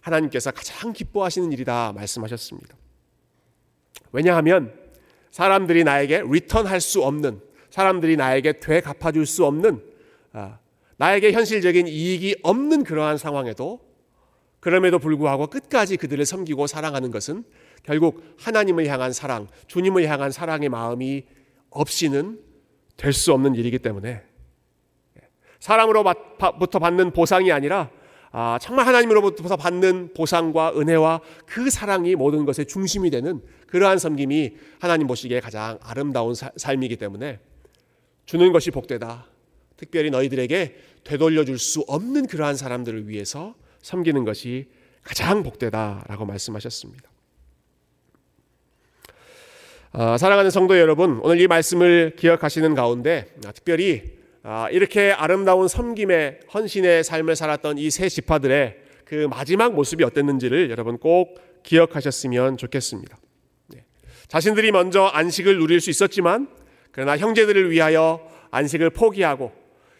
하나님께서 0.09 0.51
가장 0.51 0.93
기뻐하시는 0.93 1.53
일이다 1.53 1.93
말씀하셨습니다. 1.95 2.77
왜냐하면 4.13 4.73
사람들이 5.31 5.85
나에게 5.85 6.23
return할 6.27 6.81
수 6.81 7.03
없는 7.03 7.41
사람들이 7.71 8.17
나에게 8.17 8.61
되갚아 8.61 9.13
줄 9.13 9.27
수 9.27 9.45
없는 9.45 9.83
아, 10.33 10.59
나에게 10.97 11.33
현실적인 11.33 11.87
이익이 11.87 12.37
없는 12.43 12.85
그러한 12.85 13.19
상황에도 13.19 13.81
그럼에도 14.61 14.99
불구하고 14.99 15.47
끝까지 15.47 15.97
그들을 15.97 16.25
섬기고 16.25 16.67
사랑하는 16.67 17.11
것은 17.11 17.45
결국 17.85 18.25
하나님을 18.39 18.87
향한 18.89 19.13
사랑, 19.13 19.47
주님을 19.69 20.09
향한 20.09 20.33
사랑의 20.33 20.69
마음이 20.69 21.25
없이는 21.71 22.41
될 22.97 23.13
수 23.13 23.33
없는 23.33 23.55
일이기 23.55 23.79
때문에 23.79 24.23
사람으로부터 25.61 26.79
받는 26.81 27.13
보상이 27.13 27.53
아니라 27.53 27.91
아, 28.31 28.59
정말 28.61 28.87
하나님으로부터 28.87 29.57
받는 29.57 30.13
보상과 30.15 30.75
은혜와 30.77 31.21
그 31.47 31.71
사랑이 31.71 32.15
모든 32.15 32.45
것의 32.45 32.67
중심이 32.67 33.11
되는 33.11 33.41
그러한 33.67 33.99
섬김이 33.99 34.57
하나님 34.81 35.07
보시기에 35.07 35.41
가장 35.41 35.79
아름다운 35.83 36.35
사, 36.35 36.51
삶이기 36.57 36.97
때문에 36.97 37.41
주는 38.27 38.53
것이 38.53 38.71
복되다. 38.71 39.27
특별히 39.77 40.11
너희들에게 40.11 40.77
되돌려 41.05 41.45
줄 41.45 41.59
수 41.59 41.85
없는 41.87 42.27
그러한 42.27 42.57
사람들을 42.57 43.09
위해서 43.09 43.55
섬기는 43.83 44.25
것이 44.25 44.69
가장 45.03 45.43
복되다라고 45.43 46.27
말씀하셨습니다. 46.27 47.09
아, 49.93 50.19
사랑하는 50.19 50.51
성도 50.51 50.79
여러분, 50.79 51.19
오늘 51.23 51.41
이 51.41 51.47
말씀을 51.47 52.15
기억하시는 52.17 52.75
가운데 52.75 53.33
아, 53.47 53.53
특별히 53.53 54.03
아, 54.03 54.18
이렇게 54.71 55.13
아름다운 55.13 55.69
섬김의 55.69 56.41
헌신의 56.55 57.05
삶을 57.05 57.37
살았던 57.37 57.77
이 57.79 57.91
세 57.91 58.09
지파들의 58.09 58.77
그 59.05 59.27
마지막 59.31 59.75
모습이 59.75 60.05
어땠는지를 60.05 60.71
여러분 60.71 60.99
꼭 60.99 61.39
기억하셨으면 61.63 62.57
좋겠습니다. 62.57 63.19
네. 63.69 63.85
자신들이 64.29 64.71
먼저 64.73 65.05
안식을 65.05 65.59
누릴 65.59 65.81
수 65.81 65.91
있었지만 65.91 66.49
그러나 66.93 67.17
형제들을 67.17 67.71
위하여 67.71 68.21
안식을 68.51 68.91
포기하고 68.91 69.53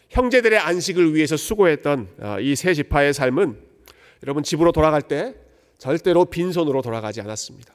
형제들의 0.09 0.57
안식을 0.57 1.13
위해서 1.15 1.37
수고했던 1.37 2.07
어, 2.19 2.37
이세 2.39 2.73
지파의 2.73 3.13
삶은 3.13 3.57
여러분 4.23 4.43
집으로 4.43 4.71
돌아갈 4.71 5.01
때 5.03 5.35
절대로 5.77 6.25
빈손으로 6.25 6.81
돌아가지 6.81 7.21
않았습니다. 7.21 7.73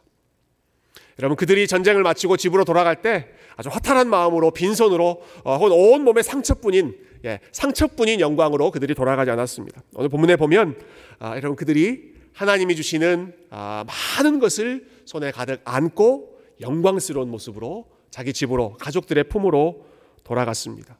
여러분 1.18 1.36
그들이 1.36 1.66
전쟁을 1.66 2.02
마치고 2.02 2.36
집으로 2.36 2.64
돌아갈 2.64 3.02
때 3.02 3.28
아주 3.56 3.68
허탈한 3.68 4.08
마음으로 4.08 4.50
빈손으로 4.50 5.22
어, 5.44 5.56
혹은 5.56 5.72
온 5.72 6.02
몸에 6.02 6.22
상처뿐인 6.22 6.96
예, 7.24 7.40
상처뿐인 7.52 8.20
영광으로 8.20 8.70
그들이 8.70 8.94
돌아가지 8.94 9.30
않았습니다. 9.30 9.82
오늘 9.94 10.08
본문에 10.08 10.36
보면 10.36 10.78
아, 11.18 11.36
여러분 11.36 11.56
그들이 11.56 12.14
하나님이 12.32 12.76
주시는 12.76 13.32
아, 13.50 13.84
많은 14.18 14.40
것을 14.40 14.86
손에 15.04 15.30
가득 15.30 15.60
안고 15.64 16.38
영광스러운 16.60 17.30
모습으로 17.30 17.86
자기 18.10 18.32
집으로 18.32 18.76
가족들의 18.78 19.24
품으로 19.24 19.86
돌아갔습니다. 20.24 20.98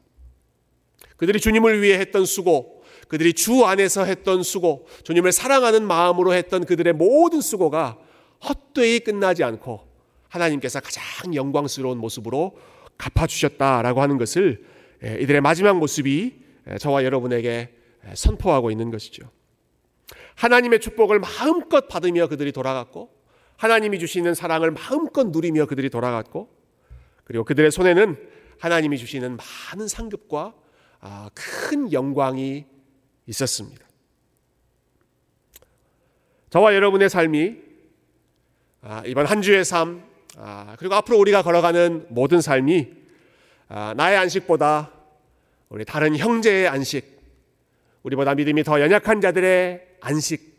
그들이 1.17 1.39
주님을 1.39 1.81
위해 1.81 1.97
했던 1.97 2.25
수고, 2.25 2.83
그들이 3.07 3.33
주 3.33 3.63
안에서 3.65 4.03
했던 4.03 4.43
수고, 4.43 4.85
주님을 5.03 5.31
사랑하는 5.31 5.87
마음으로 5.87 6.33
했던 6.33 6.65
그들의 6.65 6.93
모든 6.93 7.39
수고가 7.39 7.97
헛되이 8.47 8.99
끝나지 8.99 9.43
않고 9.43 9.94
하나님께서 10.35 10.79
가장 10.79 11.33
영광스러운 11.33 11.97
모습으로 11.97 12.57
갚아주셨다라고 12.97 14.01
하는 14.01 14.17
것을 14.17 14.65
예, 15.03 15.17
이들의 15.19 15.41
마지막 15.41 15.77
모습이 15.77 16.41
예, 16.69 16.77
저와 16.77 17.03
여러분에게 17.03 17.73
예, 18.07 18.15
선포하고 18.15 18.71
있는 18.71 18.91
것이죠. 18.91 19.29
하나님의 20.35 20.79
축복을 20.79 21.19
마음껏 21.19 21.87
받으며 21.87 22.27
그들이 22.27 22.51
돌아갔고, 22.51 23.09
하나님이 23.57 23.99
주시는 23.99 24.33
사랑을 24.33 24.71
마음껏 24.71 25.27
누리며 25.27 25.65
그들이 25.65 25.89
돌아갔고, 25.89 26.49
그리고 27.23 27.43
그들의 27.43 27.71
손에는 27.71 28.17
하나님이 28.59 28.97
주시는 28.97 29.37
많은 29.37 29.87
상급과 29.87 30.53
아, 30.99 31.29
큰 31.33 31.91
영광이 31.91 32.65
있었습니다. 33.27 33.85
저와 36.49 36.73
여러분의 36.73 37.09
삶이 37.09 37.57
아, 38.81 39.03
이번 39.05 39.25
한 39.25 39.41
주의 39.41 39.63
삶, 39.65 40.03
아, 40.37 40.75
그리고 40.77 40.95
앞으로 40.95 41.17
우리가 41.19 41.43
걸어가는 41.43 42.07
모든 42.09 42.41
삶이 42.41 42.89
아, 43.69 43.93
나의 43.95 44.17
안식보다 44.17 44.91
우리 45.69 45.85
다른 45.85 46.15
형제의 46.15 46.67
안식, 46.67 47.19
우리보다 48.03 48.35
믿음이 48.35 48.63
더 48.63 48.81
연약한 48.81 49.21
자들의 49.21 49.97
안식, 50.01 50.55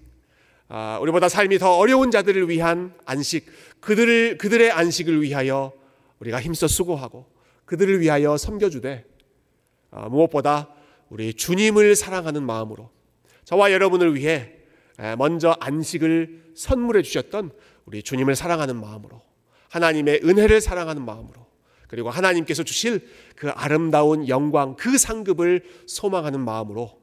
아, 0.68 0.98
우리보다 1.00 1.28
삶이 1.28 1.58
더 1.58 1.76
어려운 1.76 2.10
자들을 2.10 2.48
위한 2.48 2.94
안식, 3.04 3.46
그들을 3.80 4.38
그들의 4.38 4.70
안식을 4.70 5.22
위하여 5.22 5.72
우리가 6.20 6.40
힘써 6.40 6.66
수고하고 6.66 7.26
그들을 7.66 8.00
위하여 8.00 8.36
섬겨주되 8.36 9.04
아, 9.90 10.08
무엇보다 10.08 10.70
우리 11.10 11.34
주님을 11.34 11.94
사랑하는 11.94 12.42
마음으로 12.42 12.90
저와 13.44 13.70
여러분을 13.72 14.16
위해 14.16 14.54
먼저 15.18 15.56
안식을 15.60 16.52
선물해 16.56 17.02
주셨던 17.02 17.52
우리 17.84 18.02
주님을 18.02 18.34
사랑하는 18.34 18.80
마음으로 18.80 19.22
하나님의 19.76 20.20
은혜를 20.24 20.60
사랑하는 20.60 21.04
마음으로 21.04 21.46
그리고 21.86 22.10
하나님께서 22.10 22.62
주실 22.62 23.06
그 23.36 23.50
아름다운 23.50 24.28
영광 24.28 24.74
그 24.74 24.98
상급을 24.98 25.62
소망하는 25.86 26.40
마음으로 26.40 26.98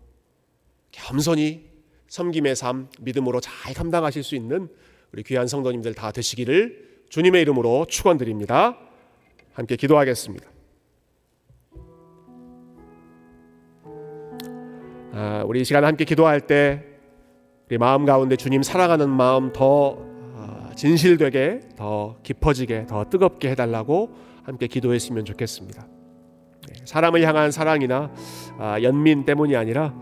겸손히 0.92 1.70
섬김의 2.08 2.56
삶 2.56 2.90
믿음으로 3.00 3.40
잘 3.42 3.74
감당하실 3.74 4.24
수 4.24 4.36
있는 4.36 4.70
우리 5.12 5.24
귀한 5.24 5.48
성도님들 5.48 5.94
다 5.94 6.12
되시기를 6.12 7.04
주님의 7.10 7.42
이름으로 7.44 7.86
축원드립니다. 7.88 8.78
함께 9.54 9.76
기도하겠습니다. 9.76 10.50
아, 15.12 15.44
우리 15.46 15.62
이 15.62 15.64
시간 15.64 15.86
함께 15.86 16.06
기도할 16.06 16.42
때 16.42 16.84
우리 17.68 17.78
마음 17.78 18.06
가운데 18.06 18.36
주님 18.36 18.64
사랑하는 18.64 19.10
마음 19.10 19.54
더 19.54 19.98
아, 20.00 20.13
진실되게 20.76 21.62
더 21.76 22.18
깊어지게 22.24 22.88
더 22.88 23.06
뜨겁게 23.10 23.52
해달라고 23.52 24.16
함께 24.44 24.68
기도했으면 24.68 25.26
좋겠습니다. 25.26 25.88
네, 26.68 26.74
사람을 26.86 27.22
향한 27.24 27.52
사랑이나 27.52 28.12
아, 28.58 28.82
연민 28.82 29.26
때문이 29.26 29.56
아니라 29.56 29.94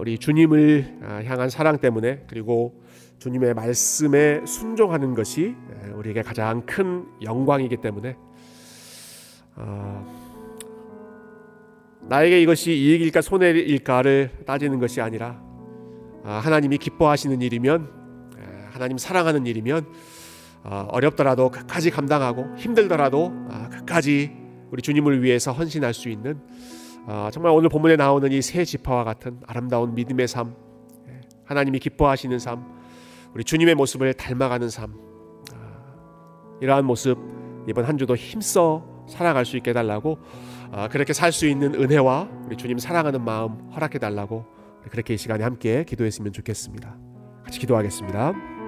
우리 0.00 0.18
주님을 0.18 1.24
향한 1.24 1.48
사랑 1.48 1.78
때문에 1.78 2.24
그리고 2.26 2.82
주님의 3.18 3.54
말씀에 3.54 4.44
순종하는 4.44 5.14
것이 5.14 5.54
우리에게 5.94 6.22
가장 6.22 6.66
큰 6.66 7.04
영광이기 7.22 7.76
때문에 7.76 8.16
나에게 12.08 12.42
이것이 12.42 12.72
이익일까 12.72 13.20
손해일까를 13.20 14.30
따지는 14.44 14.80
것이 14.80 15.00
아니라 15.00 15.40
아, 16.24 16.40
하나님이 16.44 16.78
기뻐하시는 16.78 17.40
일이면 17.42 18.01
하나님 18.72 18.98
사랑하는 18.98 19.46
일이면 19.46 19.86
아, 20.64 20.86
어렵더라도 20.90 21.50
끝까지 21.50 21.90
감당하고 21.90 22.56
힘들더라도 22.56 23.32
아, 23.50 23.68
끝까지 23.68 24.32
우리 24.70 24.80
주님을 24.82 25.22
위해서 25.22 25.52
헌신할 25.52 25.92
수 25.94 26.08
있는 26.08 26.40
정말 27.32 27.52
오늘 27.52 27.68
본문에 27.68 27.96
나오는 27.96 28.30
이 28.32 28.40
새 28.40 28.64
지파와 28.64 29.04
같은 29.04 29.40
아름다운 29.46 29.94
믿음의 29.94 30.28
삶, 30.28 30.54
예, 31.08 31.20
하나님이 31.44 31.78
기뻐하시는 31.80 32.38
삶, 32.38 32.64
우리 33.34 33.42
주님의 33.44 33.74
모습을 33.74 34.14
닮아가는 34.14 34.70
삶, 34.70 34.94
이러한 36.60 36.84
모습 36.84 37.18
이번 37.68 37.84
한 37.84 37.98
주도 37.98 38.14
힘써 38.16 38.86
살아갈 39.08 39.44
수 39.44 39.56
있게 39.56 39.70
해달라고 39.70 40.18
아, 40.70 40.88
그렇게 40.88 41.12
살 41.12 41.32
수 41.32 41.46
있는 41.46 41.74
은혜와 41.74 42.28
우리 42.46 42.56
주님 42.56 42.78
사랑하는 42.78 43.22
마음 43.24 43.70
허락해 43.72 43.98
달라고 43.98 44.46
그렇게 44.90 45.14
이 45.14 45.16
시간에 45.16 45.44
함께 45.44 45.84
기도했으면 45.84 46.32
좋겠습니다. 46.32 46.96
같이 47.44 47.58
기도하겠습니다. 47.58 48.61